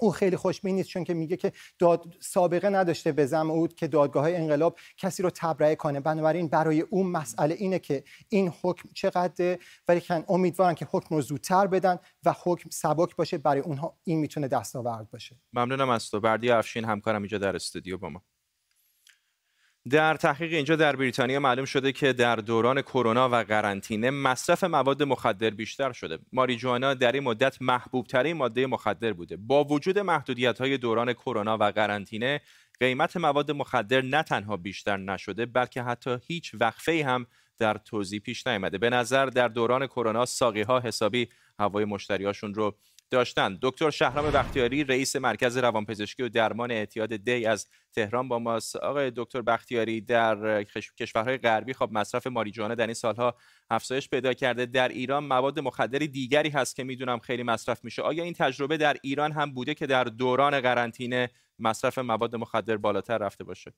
او 0.00 0.10
خیلی 0.10 0.36
خوشبین 0.36 0.76
نیست 0.76 0.88
چون 0.88 1.04
که 1.04 1.14
میگه 1.14 1.36
که 1.36 1.52
داد 1.78 2.04
سابقه 2.20 2.68
نداشته 2.68 3.12
به 3.12 3.26
زم 3.26 3.50
او 3.50 3.68
که 3.68 3.88
دادگاه 3.88 4.30
انقلاب 4.30 4.78
کسی 4.96 5.22
رو 5.22 5.30
تبرئه 5.34 5.74
کنه. 5.76 6.00
بنابراین 6.00 6.48
برای 6.48 6.80
اون 6.80 7.06
مسئله 7.06 7.54
اینه 7.54 7.78
که 7.78 8.04
این 8.28 8.52
حکم 8.62 8.88
چقدر 8.94 9.58
ولی 9.88 10.00
کن 10.00 10.24
امیدوارن 10.28 10.74
که 10.74 10.88
حکم 10.90 11.14
رو 11.14 11.20
زودتر 11.20 11.66
بدن 11.66 11.98
و 12.24 12.34
حکم 12.44 12.70
سبک 12.70 13.16
باشه. 13.16 13.38
برای 13.38 13.60
اونها 13.60 13.98
این 14.04 14.18
می‌تونه 14.18 14.48
دستاورد 14.48 15.10
باشه. 15.10 15.36
ممنونم 15.52 15.88
از 15.88 16.10
تو. 16.10 16.20
بردی 16.20 16.50
افشین 16.50 16.84
همکارم 16.84 17.22
اینجا 17.22 17.38
در 17.38 17.56
استودیو 17.56 17.98
با 17.98 18.08
ما. 18.08 18.22
در 19.90 20.14
تحقیق 20.14 20.52
اینجا 20.52 20.76
در 20.76 20.96
بریتانیا 20.96 21.40
معلوم 21.40 21.64
شده 21.64 21.92
که 21.92 22.12
در 22.12 22.36
دوران 22.36 22.82
کرونا 22.82 23.28
و 23.28 23.34
قرنطینه 23.34 24.10
مصرف 24.10 24.64
مواد 24.64 25.02
مخدر 25.02 25.50
بیشتر 25.50 25.92
شده. 25.92 26.18
ماریجوانا 26.32 26.94
در 26.94 27.12
این 27.12 27.22
مدت 27.22 27.62
محبوب 27.62 28.06
ترین 28.06 28.36
ماده 28.36 28.66
مخدر 28.66 29.12
بوده. 29.12 29.36
با 29.36 29.64
وجود 29.64 29.98
محدودیت 29.98 30.60
های 30.60 30.78
دوران 30.78 31.12
کرونا 31.12 31.58
و 31.60 31.64
قرنطینه 31.64 32.40
قیمت 32.80 33.16
مواد 33.16 33.50
مخدر 33.50 34.00
نه 34.02 34.22
تنها 34.22 34.56
بیشتر 34.56 34.96
نشده 34.96 35.46
بلکه 35.46 35.82
حتی 35.82 36.18
هیچ 36.26 36.54
وقفه 36.60 37.04
هم 37.06 37.26
در 37.58 37.74
توضیح 37.74 38.20
پیش 38.20 38.46
نیامده. 38.46 38.78
به 38.78 38.90
نظر 38.90 39.26
در 39.26 39.48
دوران 39.48 39.86
کرونا 39.86 40.24
ساقی 40.24 40.62
ها 40.62 40.80
حسابی 40.80 41.28
هوای 41.58 41.84
مشتریاشون 41.84 42.54
رو 42.54 42.76
داشتن. 43.12 43.58
دکتر 43.62 43.90
شهرام 43.90 44.30
بختیاری 44.30 44.84
رئیس 44.84 45.16
مرکز 45.16 45.56
روانپزشکی 45.56 46.22
و 46.22 46.28
درمان 46.28 46.70
اعتیاد 46.70 47.16
دی 47.16 47.46
از 47.46 47.68
تهران 47.92 48.28
با 48.28 48.38
ماست. 48.38 48.76
آقای 48.76 49.12
دکتر 49.16 49.42
بختیاری 49.42 50.00
در 50.00 50.62
کشورهای 50.98 51.38
غربی 51.38 51.72
خب 51.72 51.88
مصرف 51.92 52.26
ماریجوانا 52.26 52.74
در 52.74 52.86
این 52.86 52.94
سالها 52.94 53.34
افزایش 53.70 54.08
پیدا 54.08 54.32
کرده. 54.32 54.66
در 54.66 54.88
ایران 54.88 55.24
مواد 55.24 55.60
مخدر 55.60 55.98
دیگری 55.98 56.48
هست 56.48 56.76
که 56.76 56.84
می‌دونم 56.84 57.18
خیلی 57.18 57.42
مصرف 57.42 57.84
میشه. 57.84 58.02
آیا 58.02 58.24
این 58.24 58.34
تجربه 58.34 58.76
در 58.76 58.96
ایران 59.02 59.32
هم 59.32 59.54
بوده 59.54 59.74
که 59.74 59.86
در 59.86 60.04
دوران 60.04 60.60
قرنطینه 60.60 61.30
مصرف 61.58 61.98
مواد 61.98 62.36
مخدر 62.36 62.76
بالاتر 62.76 63.18
رفته 63.18 63.44
باشه؟ 63.44 63.72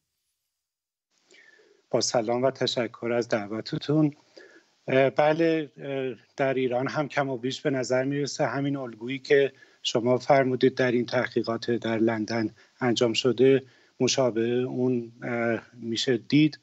با 1.91 2.01
سلام 2.01 2.43
و 2.43 2.51
تشکر 2.51 3.13
از 3.13 3.29
دعوتتون. 3.29 4.15
بله 4.87 5.71
در 6.37 6.55
ایران 6.55 6.89
هم 6.89 7.09
کم 7.09 7.29
و 7.29 7.37
بیش 7.37 7.61
به 7.61 7.71
نظر 7.71 8.05
می‌رسه. 8.05 8.47
همین 8.47 8.77
الگویی 8.77 9.19
که 9.19 9.53
شما 9.83 10.19
فرمودید 10.19 10.75
در 10.75 10.93
این 10.93 11.07
تحقیقات 11.07 11.71
در 11.71 11.99
لندن 11.99 12.51
انجام 12.81 13.13
شده 13.13 13.63
مشابه 14.01 14.49
اون 14.49 15.13
میشه 15.73 16.17
دید 16.17 16.59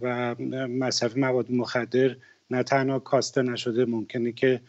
و 0.00 0.34
مصرف 0.68 1.16
مواد 1.16 1.50
مخدر 1.50 2.16
نه 2.50 2.62
تنها 2.62 2.98
کاسته 2.98 3.42
نشده 3.42 3.84
ممکنه 3.84 4.32
که 4.32 4.60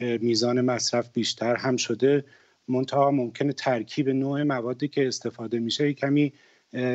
میزان 0.00 0.60
مصرف 0.60 1.12
بیشتر 1.12 1.56
هم 1.56 1.76
شده. 1.76 2.24
منتها 2.68 3.10
ممکنه 3.10 3.52
ترکیب 3.52 4.08
نوع 4.08 4.42
موادی 4.42 4.88
که 4.88 5.08
استفاده 5.08 5.58
میشه 5.58 5.92
کمی 5.92 6.32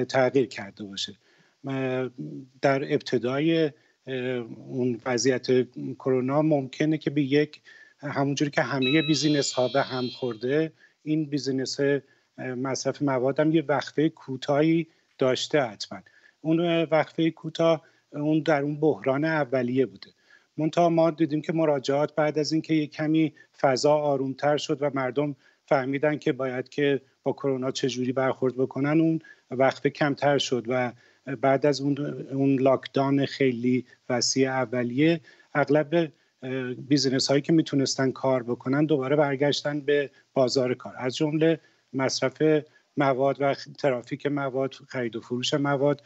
تغییر 0.10 0.46
کرده 0.46 0.84
باشه. 0.84 1.13
در 2.62 2.94
ابتدای 2.94 3.72
اون 4.68 5.02
وضعیت 5.06 5.48
کرونا 5.96 6.42
ممکنه 6.42 6.98
که 6.98 7.10
به 7.10 7.22
یک 7.22 7.62
همونجوری 8.00 8.52
که 8.52 8.62
همه 8.62 9.02
business 9.02 9.54
ها 9.54 9.68
به 9.68 9.82
هم 9.82 10.08
خورده 10.08 10.72
این 11.04 11.26
business 11.26 11.78
مصرف 12.38 13.02
مواد 13.02 13.39
هم 13.39 13.52
یه 13.52 13.63
وقفه 13.68 14.10
کوتاهی 14.10 14.88
داشته 15.18 15.62
حتما. 15.62 16.00
اون 16.42 16.84
وقفه 16.84 17.32
کوتاه 17.32 17.82
اون 18.12 18.39
در 18.39 18.62
اون 18.62 18.76
بحران 18.80 19.26
اولیه 19.26 19.86
بوده. 19.86 20.10
منتها 20.58 20.89
ما 20.89 21.12
دیدیم 21.12 21.42
که 21.42 21.54
مراجعات 21.54 22.16
بعد 22.16 22.39
از 22.39 22.52
اینکه 22.52 22.74
یک 22.74 22.92
کمی 22.92 23.34
فضا 23.60 23.94
آرومتر 23.94 24.58
شد 24.58 24.78
و 24.82 24.92
مردم 24.94 25.36
فهمیدن 25.66 26.18
که 26.18 26.32
باید 26.34 26.70
که 26.70 27.02
با 27.24 27.34
کرونا 27.34 27.72
چجوری 27.72 28.12
برخورد 28.12 28.56
بکنن 28.56 29.02
اون 29.02 29.20
وقفه 29.52 29.89
کمتر 29.89 30.38
شد 30.38 30.66
و 30.68 30.92
بعد 31.41 31.65
از 31.65 31.81
اون, 31.81 31.97
اون 32.31 32.59
لاکدان 32.59 33.25
خیلی 33.25 33.86
وسیع 34.09 34.49
اولیه 34.49 35.21
اغلب 35.53 36.12
بیزینس 36.88 37.27
هایی 37.27 37.41
که 37.41 37.53
می‌تونستن 37.53 38.12
کار 38.12 38.43
بکنن 38.43 38.86
دوباره 38.86 39.15
برگشتن 39.15 39.79
به 39.79 40.12
بازار 40.33 40.73
کار. 40.73 40.93
از 40.97 41.15
جمله 41.15 41.59
مصرف 41.93 42.63
مواد 42.97 43.38
و 43.39 43.53
ترافیک 43.53 44.25
مواد 44.25 44.73
خرید 44.73 45.15
و 45.15 45.21
فروش 45.21 45.53
مواد 45.53 46.03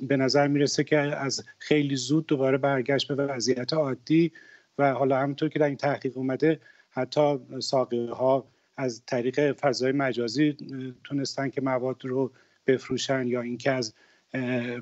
به 0.00 0.16
نظر 0.16 0.48
می‌رسه 0.48 0.84
که 0.84 0.98
از 0.98 1.44
خیلی 1.58 1.96
زود 1.96 2.26
دوباره 2.26 2.58
برگشت 2.58 3.12
به 3.12 3.26
وضعیت 3.26 3.72
عادی 3.72 4.32
و 4.78 4.92
حالا 4.92 5.18
همونطور 5.18 5.48
که 5.48 5.58
در 5.58 5.66
این 5.66 5.76
تحقیق 5.76 6.18
اومده 6.18 6.60
حتی 6.90 7.38
ساقه 7.60 8.10
ها 8.10 8.46
از 8.76 9.02
طریق 9.06 9.52
فضای 9.52 9.92
مجازی 9.92 10.56
تونستن 11.04 11.50
که 11.50 11.60
مواد 11.60 12.04
رو 12.04 12.32
بفروشن 12.66 13.26
یا 13.26 13.40
اینکه 13.40 13.70
از 13.70 13.94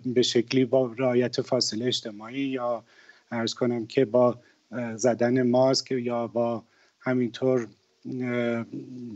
به 0.04 0.22
شکلی 0.22 0.64
با 0.64 0.92
رعایت 0.98 1.40
فاصله 1.40 1.86
اجتماعی 1.86 2.40
یا 2.40 2.84
ارز 3.30 3.54
کنم 3.54 3.86
که 3.86 4.04
با 4.04 4.38
زدن 4.94 5.42
ماسک 5.42 5.90
یا 5.90 6.26
با 6.26 6.62
همینطور 7.00 7.68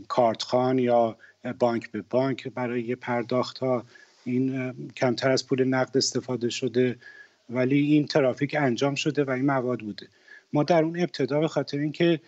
کارتخان 0.07 0.79
یا 0.79 1.17
بانک 1.59 1.91
به 1.91 2.01
بانک 2.09 2.47
برای 2.47 2.95
پرداخت 2.95 3.57
ها 3.57 3.85
این 4.25 4.73
کمتر 4.97 5.31
از 5.31 5.47
پول 5.47 5.63
نقد 5.63 5.97
استفاده 5.97 6.49
شده 6.49 6.97
ولی 7.49 7.79
این 7.81 8.05
ترافیک 8.05 8.55
انجام 8.59 8.95
شده 8.95 9.23
و 9.23 9.29
این 9.29 9.45
مواد 9.45 9.79
بوده. 9.79 10.07
ما 10.53 10.63
در 10.63 10.83
اون 10.83 10.99
ابتدا 10.99 11.39
به 11.39 11.47
خاطر 11.47 11.77
اینکه 11.77 12.19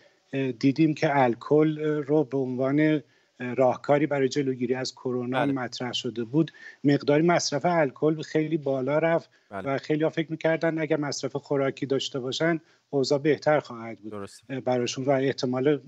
دیدیم 0.59 0.93
که 0.93 1.23
الکل 1.23 1.79
رو 1.79 2.23
به 2.23 2.37
عنوان 2.37 3.03
راهکاری 3.39 4.07
برای 4.07 4.29
جلوگیری 4.29 4.75
از 4.75 4.95
کرونا 4.95 5.39
بله. 5.39 5.53
مطرح 5.53 5.93
شده 5.93 6.23
بود 6.23 6.51
مقداری 6.83 7.23
مصرف 7.23 7.65
الکل 7.65 8.21
خیلی 8.21 8.57
بالا 8.57 8.99
رفت 8.99 9.29
بله. 9.49 9.69
و 9.69 9.77
خیلی 9.77 10.03
ها 10.03 10.09
فکر 10.09 10.31
می‌کردن 10.31 10.79
اگر 10.79 10.97
مصرف 10.97 11.35
خوراکی 11.35 11.85
داشته 11.85 12.19
باشن 12.19 12.59
اوضاع 12.89 13.19
بهتر 13.19 13.59
خواهد 13.59 13.99
بود 13.99 14.11
درست. 14.11 14.47
براشون 14.47 15.05
و 15.05 15.11
احتمال 15.11 15.81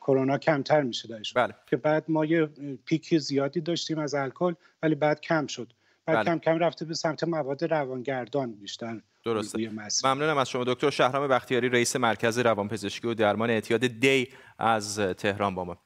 کرونا 0.00 0.38
کمتر 0.38 0.82
میشه 0.82 1.08
درشون 1.08 1.42
بله. 1.42 1.54
که 1.66 1.76
بعد 1.76 2.04
ما 2.08 2.24
یه 2.24 2.48
پیک 2.84 3.18
زیادی 3.18 3.60
داشتیم 3.60 3.98
از 3.98 4.14
الکل 4.14 4.54
ولی 4.82 4.94
بعد 4.94 5.20
کم 5.20 5.46
شد 5.46 5.72
بعد 6.06 6.16
بله. 6.16 6.24
کم 6.24 6.38
کم 6.38 6.58
رفته 6.58 6.84
به 6.84 6.94
سمت 6.94 7.24
مواد 7.24 7.64
روانگردان 7.64 8.52
بیشتر 8.52 9.00
درسته 9.24 9.70
ممنونم 10.04 10.38
از 10.38 10.48
شما 10.48 10.64
دکتر 10.64 10.90
شهرام 10.90 11.28
بختیاری 11.28 11.68
رئیس 11.68 11.96
مرکز 11.96 12.38
روانپزشکی 12.38 13.08
و 13.08 13.14
درمان 13.14 13.50
اعتیاد 13.50 13.86
دی 13.86 14.28
از 14.58 14.98
تهران 14.98 15.54
با 15.54 15.64
ما 15.64 15.78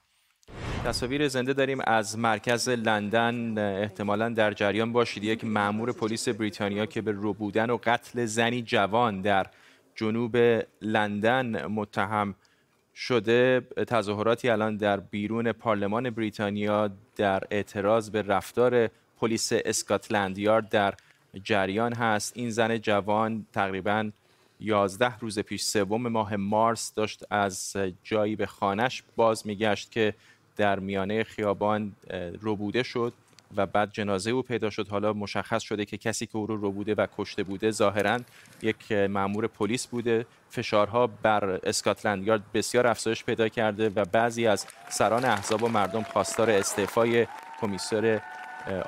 تصاویر 0.86 1.28
زنده 1.28 1.52
داریم 1.52 1.78
از 1.84 2.18
مرکز 2.18 2.68
لندن 2.68 3.58
احتمالا 3.82 4.28
در 4.28 4.52
جریان 4.52 4.92
باشید. 4.92 5.24
یک 5.24 5.44
مأمور 5.44 5.92
پلیس 5.92 6.28
بریتانیا 6.28 6.86
که 6.86 7.02
به 7.02 7.12
روبودن 7.12 7.70
و 7.70 7.78
قتل 7.84 8.24
زنی 8.24 8.62
جوان 8.62 9.20
در 9.20 9.46
جنوب 9.94 10.36
لندن 10.82 11.66
متهم 11.66 12.34
شده 12.94 13.60
تظاهراتی 13.86 14.48
الان 14.48 14.76
در 14.76 15.00
بیرون 15.00 15.52
پارلمان 15.52 16.10
بریتانیا 16.10 16.90
در 17.16 17.42
اعتراض 17.50 18.10
به 18.10 18.22
رفتار 18.22 18.90
پلیس 19.20 19.52
اسکاتلند 19.52 20.38
یارد 20.38 20.68
در 20.68 20.94
جریان 21.42 21.94
هست. 21.94 22.32
این 22.36 22.50
زن 22.50 22.78
جوان 22.78 23.46
تقریبا 23.52 24.10
11 24.60 25.18
روز 25.18 25.38
پیش 25.38 25.62
سوم 25.62 26.08
ماه 26.08 26.36
مارس 26.36 26.94
داشت 26.94 27.24
از 27.30 27.76
جایی 28.02 28.36
به 28.36 28.46
خانش 28.46 29.02
باز 29.16 29.46
میگشت 29.46 29.90
که 29.90 30.14
در 30.56 30.78
میانه 30.78 31.24
خیابان 31.24 31.96
ربوده 32.42 32.82
شد 32.82 33.12
و 33.56 33.66
بعد 33.66 33.92
جنازه 33.92 34.30
او 34.30 34.42
پیدا 34.42 34.70
شد. 34.70 34.88
حالا 34.88 35.12
مشخص 35.12 35.62
شده 35.62 35.84
که 35.84 35.96
کسی 35.96 36.26
که 36.26 36.36
او 36.36 36.46
رو 36.46 36.72
بوده 36.72 36.94
و 36.94 37.06
کشته 37.18 37.42
بوده 37.42 37.70
ظاهرا 37.70 38.20
یک 38.62 38.92
مامور 38.92 39.46
پلیس 39.46 39.86
بوده. 39.86 40.26
فشارها 40.50 41.06
بر 41.06 41.44
اسکاتلند 41.44 42.26
یارد 42.26 42.52
بسیار 42.52 42.86
افزایش 42.86 43.24
پیدا 43.24 43.48
کرده 43.48 43.88
و 43.88 44.04
بعضی 44.04 44.46
از 44.46 44.66
سران 44.88 45.24
احزاب 45.24 45.62
و 45.62 45.68
مردم 45.68 46.02
خواستار 46.02 46.50
استعفای 46.50 47.26
کمیسر 47.60 48.20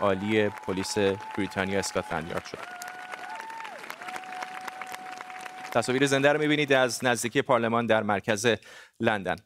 عالی 0.00 0.48
پلیس 0.48 0.98
بریتانیا 1.36 1.78
اسکاتلند 1.78 2.28
یارد 2.28 2.44
شد. 2.44 2.58
تصاویر 5.72 6.06
زنده 6.06 6.32
رو 6.32 6.40
می‌بینید 6.40 6.72
از 6.72 7.04
نزدیکی 7.04 7.42
پارلمان 7.42 7.86
در 7.86 8.02
مرکز 8.02 8.46
لندن. 9.00 9.36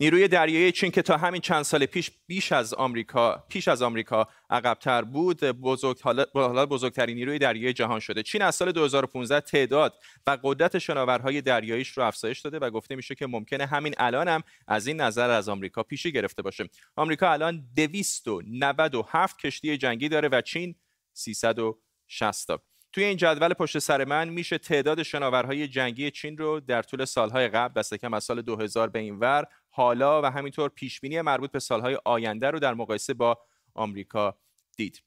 نیروی 0.00 0.28
دریایی 0.28 0.72
چین 0.72 0.90
که 0.90 1.02
تا 1.02 1.16
همین 1.16 1.40
چند 1.40 1.62
سال 1.62 1.86
پیش 1.86 2.10
بیش 2.26 2.52
از 2.52 2.74
آمریکا 2.74 3.44
پیش 3.48 3.68
از 3.68 3.82
آمریکا 3.82 4.28
عقبتر 4.50 5.02
بود 5.02 5.40
بزرگ 5.44 6.00
حالا 6.34 6.66
بزرگترین 6.66 7.16
نیروی 7.16 7.38
دریایی 7.38 7.72
جهان 7.72 8.00
شده. 8.00 8.22
چین 8.22 8.42
از 8.42 8.54
سال 8.54 8.72
2015 8.72 9.40
تعداد 9.40 9.94
و 10.26 10.38
قدرت 10.42 10.78
شناورهای 10.78 11.40
دریاییش 11.40 11.88
رو 11.88 12.02
افزایش 12.02 12.40
داده 12.40 12.58
و 12.58 12.70
گفته 12.70 12.96
میشه 12.96 13.14
که 13.14 13.26
ممکنه 13.26 13.66
همین 13.66 13.94
الان 13.98 14.28
هم 14.28 14.42
از 14.68 14.86
این 14.86 15.00
نظر 15.00 15.30
از 15.30 15.48
آمریکا 15.48 15.82
پیشی 15.82 16.12
گرفته 16.12 16.42
باشه. 16.42 16.64
آمریکا 16.96 17.32
الان 17.32 17.68
297 17.76 19.38
کشتی 19.38 19.76
جنگی 19.76 20.08
داره 20.08 20.28
و 20.32 20.40
چین 20.40 20.74
360 21.12 22.46
تا. 22.46 22.62
توی 22.92 23.04
این 23.04 23.16
جدول 23.16 23.54
پشت 23.54 23.78
سر 23.78 24.04
من 24.04 24.28
میشه 24.28 24.58
تعداد 24.58 25.02
شناورهای 25.02 25.68
جنگی 25.68 26.10
چین 26.10 26.38
رو 26.38 26.60
در 26.60 26.82
طول 26.82 27.04
سالهای 27.04 27.48
قبل 27.48 27.80
دست 27.80 27.94
کم 27.94 28.14
از 28.14 28.24
سال 28.24 28.42
2000 28.42 28.88
به 28.88 28.98
این 28.98 29.18
ور 29.18 29.46
حالا 29.70 30.22
و 30.22 30.24
همینطور 30.24 30.68
پیشبینی 30.68 31.20
مربوط 31.20 31.50
به 31.50 31.58
سالهای 31.58 31.98
آینده 32.04 32.50
رو 32.50 32.58
در 32.58 32.74
مقایسه 32.74 33.14
با 33.14 33.38
آمریکا 33.74 34.36
دید. 34.76 35.02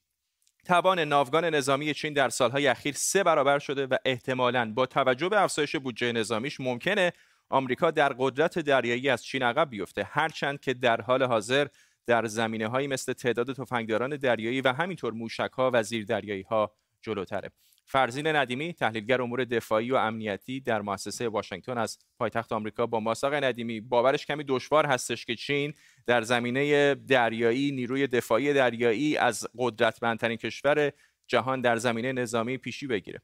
توان 0.64 0.98
ناوگان 0.98 1.44
نظامی 1.44 1.94
چین 1.94 2.12
در 2.12 2.28
سالهای 2.28 2.66
اخیر 2.66 2.94
سه 2.94 3.22
برابر 3.22 3.58
شده 3.58 3.86
و 3.86 3.96
احتمالاً 4.04 4.72
با 4.72 4.86
توجه 4.86 5.28
به 5.28 5.42
افزایش 5.42 5.76
بودجه 5.76 6.12
نظامیش 6.12 6.60
ممکنه 6.60 7.12
آمریکا 7.48 7.90
در 7.90 8.14
قدرت 8.18 8.58
دریایی 8.58 9.08
از 9.08 9.24
چین 9.24 9.42
عقب 9.42 9.70
بیفته 9.70 10.04
هرچند 10.04 10.60
که 10.60 10.74
در 10.74 11.00
حال 11.00 11.22
حاضر 11.22 11.66
در 12.06 12.26
زمینه 12.26 12.68
هایی 12.68 12.86
مثل 12.86 13.12
تعداد 13.12 13.52
تفنگداران 13.52 14.16
دریایی 14.16 14.60
و 14.60 14.72
همینطور 14.72 15.12
موشک 15.12 15.50
ها 15.52 15.70
و 15.74 15.82
زیردریایی 15.82 16.42
ها 16.42 16.74
جلوتره 17.02 17.50
فرزین 17.86 18.26
ندیمی 18.26 18.72
تحلیلگر 18.72 19.22
امور 19.22 19.44
دفاعی 19.44 19.90
و 19.90 19.94
امنیتی 19.94 20.60
در 20.60 20.82
مؤسسه 20.82 21.28
واشنگتن 21.28 21.78
از 21.78 21.98
پایتخت 22.18 22.52
آمریکا 22.52 22.86
با 22.86 23.00
ماساق 23.00 23.34
ندیمی 23.34 23.80
باورش 23.80 24.26
کمی 24.26 24.44
دشوار 24.44 24.86
هستش 24.86 25.24
که 25.24 25.34
چین 25.34 25.74
در 26.06 26.22
زمینه 26.22 26.94
دریایی 26.94 27.72
نیروی 27.72 28.06
دفاعی 28.06 28.52
دریایی 28.52 29.16
از 29.16 29.46
قدرتمندترین 29.58 30.36
کشور 30.36 30.92
جهان 31.26 31.60
در 31.60 31.76
زمینه 31.76 32.12
نظامی 32.12 32.58
پیشی 32.58 32.86
بگیره. 32.86 33.22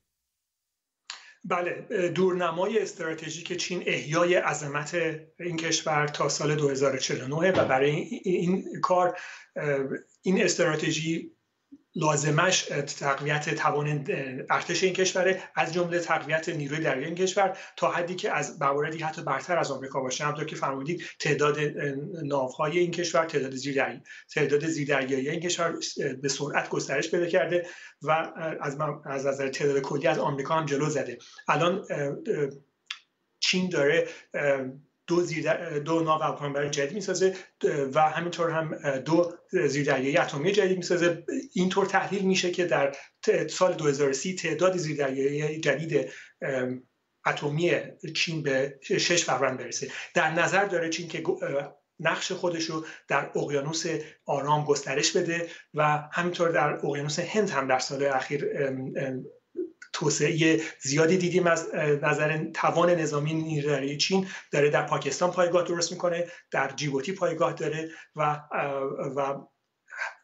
بله 1.45 1.87
دورنمای 2.15 2.79
استراتژیک 2.79 3.53
چین 3.53 3.83
احیای 3.87 4.35
عظمت 4.35 4.95
این 5.41 5.57
کشور 5.57 6.07
تا 6.07 6.29
سال 6.29 6.55
2049 6.55 7.53
و 7.53 7.65
برای 7.65 7.91
این 8.25 8.81
کار 8.83 9.19
این 10.23 10.43
استراتژی 10.43 11.33
لازمش 11.95 12.63
تقویت 12.99 13.55
توان 13.55 14.07
ارتش 14.51 14.83
این 14.83 14.93
کشوره 14.93 15.43
از 15.55 15.75
جمله 15.75 15.99
تقویت 15.99 16.49
نیروی 16.49 16.81
دریایی 16.81 17.07
این 17.07 17.15
کشور 17.15 17.59
تا 17.77 17.91
حدی 17.91 18.15
که 18.15 18.33
از 18.33 18.63
مواردی 18.63 18.99
حتی 18.99 19.23
برتر 19.23 19.59
از 19.59 19.71
آمریکا 19.71 20.01
باشه. 20.01 20.25
همطور 20.25 20.45
که 20.45 20.57
فرمودید 20.57 21.03
تعداد 21.19 21.59
ناوهای 22.25 22.79
این 22.79 22.91
کشور 22.91 23.25
تعداد 23.25 23.55
زیردریایی 23.55 24.03
تعداد 24.35 24.67
زیردریایی 24.67 25.29
این 25.29 25.41
کشور 25.41 25.75
به 26.23 26.29
سرعت 26.29 26.69
گسترش 26.69 27.11
پیدا 27.11 27.27
کرده 27.27 27.67
و 28.03 28.11
از 28.61 28.79
از 29.05 29.27
نظر 29.27 29.49
تعداد 29.49 29.81
کلی 29.81 30.07
از 30.07 30.19
آمریکا 30.19 30.55
هم 30.55 30.67
جلو 30.67 30.91
زده. 30.91 31.19
الان 31.49 31.85
چین 33.41 33.69
داره 33.69 34.09
دو, 35.11 35.23
زیر 35.23 35.79
دو 35.79 36.01
ناو 36.01 36.23
هواپیمابر 36.23 36.69
جدید 36.69 36.95
می‌سازه 36.95 37.35
و 37.95 38.01
همینطور 38.01 38.51
هم 38.51 38.99
دو 38.99 39.33
زیردریایی 39.67 40.17
اتمی 40.17 40.53
جدید 40.53 40.77
می‌سازه. 40.77 41.25
اینطور 41.53 41.87
تحلیل 41.87 42.23
میشه 42.23 42.51
که 42.51 42.65
در 42.65 42.97
سال 43.51 43.73
2030 43.73 44.35
تعداد 44.35 44.77
زیردریایی 44.77 45.61
جدید 45.61 46.11
اتمی 47.27 47.73
چین 48.15 48.43
به 48.43 48.79
شش 48.83 49.25
فروند 49.25 49.59
برسه. 49.59 49.89
در 50.15 50.31
نظر 50.31 50.65
داره 50.65 50.89
چین 50.89 51.09
که 51.09 51.23
نقش 52.01 52.33
خودش 52.33 52.65
رو 52.65 52.87
در 53.09 53.31
اقیانوس 53.35 53.87
آرام 54.27 54.65
گسترش 54.65 55.17
بده 55.17 55.49
و 55.75 56.09
همینطور 56.13 56.49
در 56.49 56.73
اقیانوس 56.73 57.19
هند 57.19 57.51
هم 57.51 57.69
در 57.69 57.79
سال 57.79 58.05
اخیر 58.05 58.45
توسعه 59.93 60.61
زیادی 60.81 61.19
دیدیم 61.19 61.47
از 61.47 61.75
نظر 61.75 62.45
توان 62.55 62.91
نظامی 62.91 63.35
نیروی 63.35 63.97
چین. 63.97 64.27
داره 64.51 64.71
در 64.71 64.87
پاکستان 64.87 65.31
پایگاه 65.31 65.65
درست 65.65 65.93
می‌کنه 65.93 66.27
در 66.51 66.73
جیبوتی 66.77 67.13
پایگاه 67.13 67.53
داره 67.53 67.91
و 68.17 68.41
و 69.17 69.47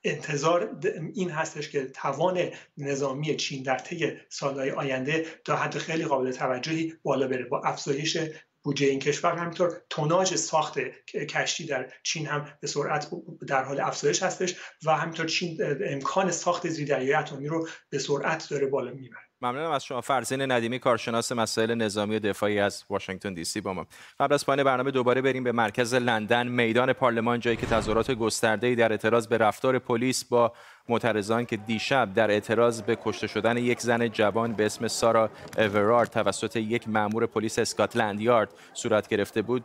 انتظار 0.05 0.81
این 1.15 1.31
هستش 1.31 1.71
که 1.71 1.85
توان 1.87 2.51
نظامی 2.79 3.37
چین 3.37 3.63
در 3.63 3.79
طی 3.79 4.13
سالهای 4.29 4.71
آینده 4.71 5.27
تا 5.45 5.57
حد 5.57 5.79
خیلی 5.79 6.05
قابل 6.05 6.33
توجهی 6.33 6.95
بالا 7.03 7.29
بره. 7.29 7.45
با 7.45 7.61
افزایش 7.61 8.19
بودجه 8.63 8.87
این 8.87 8.99
کشور 8.99 9.37
همینطور 9.37 9.83
توناژ 9.91 10.35
ساخت 10.35 10.79
کشتی 11.31 11.67
در 11.67 11.93
چین 12.03 12.27
هم 12.27 12.49
به 12.61 12.67
سرعت 12.67 13.11
در 13.47 13.65
حال 13.65 13.81
افزایش 13.81 14.23
هستش 14.23 14.55
و 14.85 14.97
همینطور 14.97 15.27
چین 15.27 15.59
امکان 15.87 16.31
ساخت 16.31 16.69
زیردریایی 16.69 17.15
اتمی 17.15 17.49
رو 17.49 17.69
به 17.91 17.99
سرعت 17.99 18.49
داره 18.51 18.67
بالا 18.67 18.91
می‌بره. 18.93 19.26
ممنونم 19.43 19.71
از 19.71 19.85
شما. 19.85 20.01
فرزین 20.01 20.51
ندیمی 20.53 20.79
کارشناس 20.79 21.33
مسائل 21.33 21.75
نظامی 21.75 22.17
و 22.17 22.19
دفاعی 22.19 22.59
از 22.59 22.85
واشنگتن 22.91 23.35
دی 23.35 23.45
سی 23.45 23.61
با 23.61 23.73
ما. 23.73 23.87
قبل 24.21 24.35
از 24.35 24.47
پایان 24.47 24.65
برنامه 24.65 24.91
دوباره 24.91 25.23
بریم 25.23 25.45
به 25.45 25.53
مرکز 25.53 25.95
لندن. 25.95 26.49
میدان 26.49 26.93
پارلمان 26.93 27.41
جایی 27.41 27.57
که 27.57 27.67
تظاهرات 27.67 28.11
گسترده‌ای 28.11 28.75
در 28.75 28.93
اعتراض 28.93 29.27
به 29.27 29.39
رفتار 29.39 29.79
پلیس 29.79 30.25
با 30.25 30.53
معترضان 30.89 31.47
که 31.47 31.57
دیشب 31.57 32.15
در 32.15 32.31
اعتراض 32.31 32.83
به 32.83 32.99
کشته 33.05 33.27
شدن 33.27 33.57
یک 33.57 33.81
زن 33.81 34.09
جوان 34.09 34.53
به 34.53 34.67
اسم 34.67 34.89
سارا 34.89 35.31
اورارد 35.59 36.11
توسط 36.11 36.57
یک 36.57 36.89
مأمور 36.89 37.27
پلیس 37.27 37.59
اسکاتلند 37.59 38.21
یارد 38.21 38.49
صورت 38.75 39.09
گرفته 39.09 39.43
بود 39.43 39.65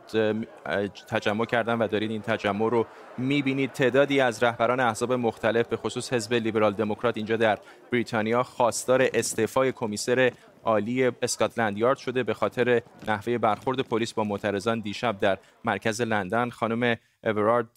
تجمع 1.08 1.44
کردن 1.44 1.78
و 1.78 1.88
دارید 1.88 2.10
این 2.10 2.22
تجمع 2.22 2.70
رو 2.70 2.86
می‌بینید. 3.18 3.72
تعدادی 3.72 4.20
از 4.20 4.42
رهبران 4.42 4.80
احزاب 4.80 5.12
مختلف 5.12 5.66
به 5.66 5.76
خصوص 5.76 6.12
حزب 6.12 6.34
لیبرال 6.34 6.72
دموکرات 6.72 7.16
اینجا 7.16 7.36
در 7.36 7.58
بریتانیا 7.92 8.42
خواستار 8.42 9.08
استعفای 9.14 9.72
کمیسر 9.72 10.32
عالی 10.64 11.12
اسکاتلند 11.22 11.78
یارد 11.78 11.98
شده 11.98 12.22
به 12.22 12.34
خاطر 12.34 12.82
نحوه 13.08 13.38
برخورد 13.38 13.80
پلیس 13.80 14.12
با 14.12 14.24
معترضان 14.24 14.80
دیشب 14.80 15.20
در 15.20 15.38
مرکز 15.64 16.00
لندن. 16.00 16.50
خانم 16.50 16.96
اورارد 17.24 17.76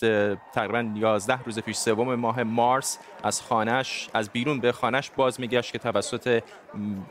تقریبا 0.51 0.91
11 0.95 1.43
روز 1.43 1.59
پیش 1.59 1.77
سوم 1.77 2.15
ماه 2.15 2.43
مارس 2.43 2.99
از 3.23 3.41
خانش 3.41 4.09
از 4.13 4.29
بیرون 4.29 4.59
به 4.59 4.71
خانش 4.71 5.11
باز 5.15 5.39
میگشت 5.39 5.71
که 5.71 5.79
توسط 5.79 6.43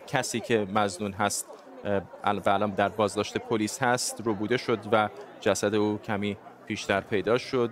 کسی 0.06 0.40
که 0.40 0.66
مزنون 0.74 1.12
هست 1.12 1.46
و 1.84 2.00
الان 2.24 2.70
در 2.70 2.88
بازداشت 2.88 3.38
پلیس 3.38 3.82
هست 3.82 4.20
رو 4.24 4.34
بوده 4.34 4.56
شد 4.56 4.78
و 4.92 5.08
جسد 5.40 5.74
او 5.74 5.98
کمی 5.98 6.36
پیشتر 6.66 7.00
پیدا 7.00 7.38
شد. 7.38 7.70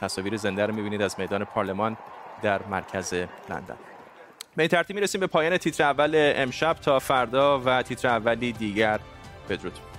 تصاویر 0.00 0.36
زنده 0.36 0.66
رو 0.66 0.74
می‌بینید 0.74 1.02
از 1.02 1.20
میدان 1.20 1.44
پارلمان 1.44 1.96
در 2.42 2.66
مرکز 2.66 3.14
لندن. 3.50 3.93
به 4.56 4.62
این 4.62 4.68
ترتیب 4.68 4.96
می‌رسیم 4.96 5.20
به 5.20 5.26
پایان 5.26 5.56
تیتر 5.56 5.84
اول 5.84 6.32
امشب. 6.36 6.76
تا 6.82 6.98
فردا 6.98 7.62
و 7.64 7.82
تیتر 7.82 8.08
اولی 8.08 8.52
دیگر. 8.52 9.00
بدرود. 9.48 9.93